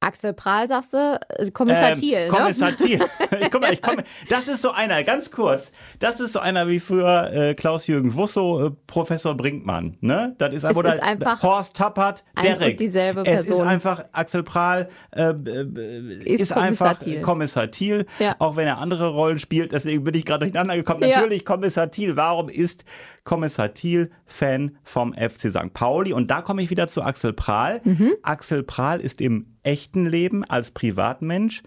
Axel 0.00 0.34
Prahl, 0.34 0.68
sagst 0.68 0.92
du, 0.92 1.18
äh, 1.30 1.50
Kommissar 1.50 1.90
ähm, 1.90 1.94
Thiel. 1.94 2.24
Ne? 2.26 2.28
Kommissar 2.28 2.76
Thiel. 2.76 2.98
Guck 3.50 3.60
mal, 3.60 3.72
ich 3.72 3.80
komme. 3.80 4.04
Das 4.28 4.46
ist 4.46 4.60
so 4.60 4.70
einer, 4.70 5.02
ganz 5.04 5.30
kurz. 5.30 5.72
Das 5.98 6.20
ist 6.20 6.34
so 6.34 6.38
einer 6.38 6.68
wie 6.68 6.80
früher 6.80 7.32
äh, 7.32 7.54
Klaus-Jürgen 7.54 8.14
Wusso, 8.14 8.66
äh, 8.66 8.70
Professor 8.86 9.34
Brinkmann. 9.34 9.96
Ne? 10.00 10.34
Das 10.38 10.52
ist, 10.52 10.64
es 10.64 10.76
oder 10.76 10.94
ist 10.94 11.02
einfach 11.02 11.42
Horst 11.42 11.76
Tappert, 11.76 12.24
Derek. 12.42 12.76
Dieselbe 12.76 13.22
Person. 13.22 13.44
Es 13.44 13.50
ist 13.50 13.60
einfach 13.60 14.04
Axel 14.12 14.42
Prahl, 14.42 14.90
äh, 15.12 15.30
äh 15.30 16.24
ist, 16.24 16.42
ist 16.42 16.52
Kommissar 16.52 16.62
einfach 16.62 16.98
Thiel. 16.98 17.22
Kommissar 17.22 17.70
Thiel. 17.70 18.06
Ja. 18.18 18.36
Auch 18.38 18.56
wenn 18.56 18.66
er 18.66 18.78
andere 18.78 19.08
Rollen 19.08 19.38
spielt. 19.38 19.72
Deswegen 19.72 20.04
bin 20.04 20.14
ich 20.14 20.26
gerade 20.26 20.40
durcheinander 20.40 20.76
gekommen. 20.76 21.02
Ja. 21.08 21.20
Natürlich 21.20 21.46
Kommissar 21.46 21.90
Thiel. 21.90 22.16
Warum 22.16 22.50
ist 22.50 22.84
Kommissar 23.24 23.72
Thiel 23.72 24.10
Fan 24.26 24.76
vom 24.84 25.14
FC 25.14 25.50
St. 25.50 25.72
Pauli? 25.72 26.12
Und 26.12 26.30
da 26.30 26.42
komme 26.42 26.62
ich 26.62 26.68
wieder 26.68 26.86
zu 26.86 27.02
Axel 27.02 27.32
Prahl. 27.32 27.80
Mhm. 27.82 28.12
Axel 28.22 28.62
Prahl 28.62 29.00
ist 29.00 29.22
im 29.22 29.55
echten 29.66 30.06
Leben 30.06 30.44
als 30.44 30.70
Privatmensch 30.70 31.62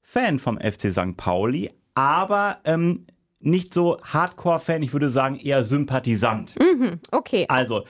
Fan 0.00 0.38
vom 0.38 0.58
FC 0.60 0.92
St. 0.92 1.16
Pauli, 1.16 1.70
aber 1.94 2.58
ähm, 2.64 3.06
nicht 3.40 3.72
so 3.72 4.00
Hardcore-Fan, 4.02 4.82
ich 4.82 4.92
würde 4.92 5.08
sagen 5.08 5.36
eher 5.36 5.64
Sympathisant. 5.64 6.54
Mhm, 6.58 7.00
okay. 7.10 7.46
Also, 7.48 7.84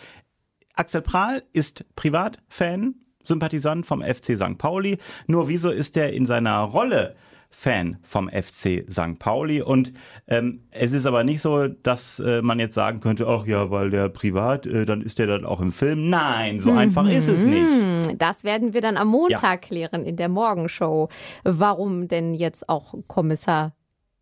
Axel 0.74 1.03
Prahl 1.03 1.42
ist 1.53 1.85
Privatfan, 1.96 2.94
Sympathisant 3.24 3.87
vom 3.87 4.03
FC 4.03 4.37
St. 4.37 4.59
Pauli. 4.59 4.98
Nur 5.27 5.48
wieso 5.48 5.70
ist 5.70 5.96
er 5.96 6.12
in 6.12 6.27
seiner 6.27 6.59
Rolle 6.61 7.16
Fan 7.55 7.99
vom 8.03 8.29
FC 8.29 8.85
St. 8.90 9.19
Pauli. 9.19 9.62
Und 9.62 9.93
ähm, 10.27 10.64
es 10.71 10.93
ist 10.93 11.07
aber 11.07 11.25
nicht 11.25 11.40
so, 11.40 11.69
dass 11.69 12.21
äh, 12.21 12.43
man 12.43 12.59
jetzt 12.59 12.75
sagen 12.75 13.01
könnte, 13.01 13.27
ach 13.27 13.47
ja, 13.47 13.71
weil 13.71 13.90
der 13.90 14.09
privat, 14.09 14.67
äh, 14.67 14.85
dann 14.85 15.01
ist 15.01 15.19
der 15.19 15.27
dann 15.27 15.45
auch 15.45 15.61
im 15.61 15.73
Film. 15.73 16.11
Nein, 16.11 16.61
so 16.61 16.73
mhm. 16.73 16.79
einfach 16.79 17.09
ist 17.09 17.29
es 17.29 17.47
nicht. 17.47 17.62
Mhm. 17.62 18.19
Das 18.19 18.45
werden 18.45 18.75
wir 18.75 18.81
dann 18.81 18.97
am 18.97 19.09
Montag 19.09 19.43
ja. 19.43 19.57
klären 19.57 20.05
in 20.05 20.17
der 20.17 20.29
Morgenshow. 20.29 21.09
Warum 21.45 22.09
denn 22.09 22.35
jetzt 22.35 22.69
auch 22.69 22.95
Kommissar 23.07 23.75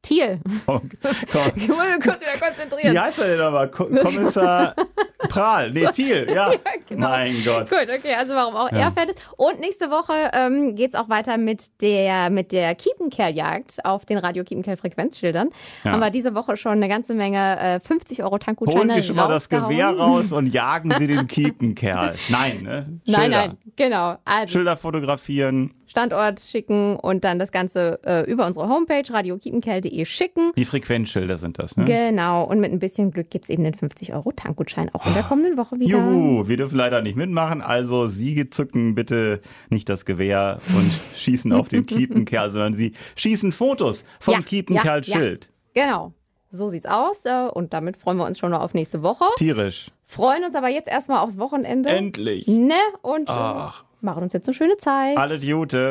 Thiel. 0.03 0.41
Oh, 0.67 0.81
ich 1.55 1.69
muss 1.69 1.79
mich 1.79 2.01
kurz 2.03 2.21
wieder 2.21 2.37
konzentrieren. 2.39 2.93
Wie 2.93 2.99
heißt 2.99 3.21
er 3.21 3.29
denn 3.29 3.41
aber? 3.41 3.69
Kommissar 3.69 4.75
Prahl, 5.33 5.71
nee, 5.71 5.87
Thiel, 5.93 6.27
ja. 6.35 6.53
ja 6.53 6.59
genau. 6.89 7.09
Mein 7.09 7.43
Gott. 7.45 7.71
Gut, 7.71 7.89
okay, 7.89 8.15
also 8.19 8.35
warum 8.35 8.55
auch 8.55 8.71
ja. 8.73 8.79
er 8.79 8.93
Fan 8.93 9.09
ist. 9.09 9.19
Und 9.37 9.61
nächste 9.61 9.91
Woche 9.91 10.31
ähm, 10.33 10.77
geht 10.77 10.91
es 10.91 10.95
auch 10.95 11.09
weiter 11.09 11.39
mit 11.39 11.81
der, 11.81 12.31
mit 12.31 12.53
der 12.53 12.75
Kiepenkerl-Jagd 12.75 13.85
auf 13.85 14.05
den 14.05 14.19
Radio 14.19 14.45
Kiepenkerl-Frequenzschildern. 14.45 15.51
Ja. 15.85 15.93
Haben 15.93 16.01
wir 16.01 16.11
diese 16.11 16.35
Woche 16.35 16.57
schon 16.57 16.73
eine 16.73 16.89
ganze 16.89 17.15
Menge 17.15 17.59
äh, 17.59 17.81
50 17.81 18.23
Euro 18.23 18.39
Tankgutscheine 18.39 18.81
Holen 18.81 18.91
Sie 18.91 19.03
schon 19.03 19.17
mal 19.17 19.29
das 19.29 19.49
Gewehr 19.49 19.91
raus 19.91 20.33
und 20.33 20.49
jagen 20.49 20.93
Sie 20.99 21.07
den 21.07 21.27
Kiepenkerl. 21.27 22.15
Nein, 22.29 22.63
ne? 22.63 23.01
Schilder. 23.05 23.21
Nein, 23.21 23.31
nein, 23.31 23.59
genau. 23.77 24.17
Also, 24.25 24.53
Schilder 24.53 24.77
fotografieren. 24.77 25.75
Standort 25.93 26.41
schicken 26.41 26.97
und 26.97 27.23
dann 27.23 27.39
das 27.39 27.53
Ganze 27.53 28.01
äh, 28.07 28.23
über 28.23 28.47
unsere 28.47 28.67
Homepage 28.67 29.03
radiokiepenkerl.de 29.11 30.05
schicken. 30.07 30.53
Die 30.57 30.65
Frequenzschilder 30.65 31.37
sind 31.37 31.59
das, 31.59 31.77
ne? 31.77 31.85
Genau. 31.85 32.45
Und 32.45 32.61
mit 32.61 32.73
ein 32.73 32.79
bisschen 32.79 33.11
Glück 33.11 33.29
gibt 33.29 33.45
es 33.45 33.51
eben 33.51 33.63
den 33.63 33.75
50 33.75 34.15
Euro 34.15 34.33
Tankgutschein 34.33 34.89
auch 34.95 35.07
in 35.07 35.13
der 35.13 35.23
kommenden 35.23 35.59
Woche 35.59 35.79
wieder. 35.79 35.99
Juhu, 35.99 36.49
wir 36.49 36.57
dürfen 36.57 36.77
leider 36.77 37.03
nicht 37.03 37.17
mitmachen, 37.17 37.61
also 37.61 38.07
Sie 38.07 38.49
zücken 38.49 38.95
bitte 38.95 39.43
nicht 39.69 39.87
das 39.91 40.07
Gewehr 40.07 40.61
und 40.75 40.91
schießen 41.17 41.53
auf 41.53 41.69
den 41.69 41.85
Kiepenkerl, 41.85 42.51
sondern 42.51 42.75
Sie 42.75 42.95
schießen 43.15 43.53
Fotos 43.53 44.07
vom 44.19 44.33
ja, 44.33 44.41
Kiepenkerl-Schild. 44.41 45.51
Ja, 45.75 45.85
genau. 45.85 46.15
So 46.49 46.71
sieht's 46.71 46.87
aus. 46.87 47.27
Äh, 47.27 47.49
und 47.53 47.75
damit 47.75 47.99
freuen 47.99 48.17
wir 48.17 48.25
uns 48.25 48.39
schon 48.39 48.53
noch 48.53 48.61
auf 48.61 48.73
nächste 48.73 49.03
Woche. 49.03 49.27
Tierisch. 49.37 49.89
Freuen 50.07 50.43
uns 50.45 50.55
aber 50.55 50.71
jetzt 50.71 50.89
erstmal 50.89 51.19
aufs 51.19 51.39
Wochenende. 51.39 51.91
Endlich. 51.91 52.47
Ne? 52.47 52.75
Und 53.03 53.29
Ach. 53.29 53.85
Machen 54.03 54.23
uns 54.25 54.33
jetzt 54.33 54.49
eine 54.49 54.55
schöne 54.55 54.77
Zeit. 54.77 55.17
Alle 55.17 55.37
Jute. 55.37 55.91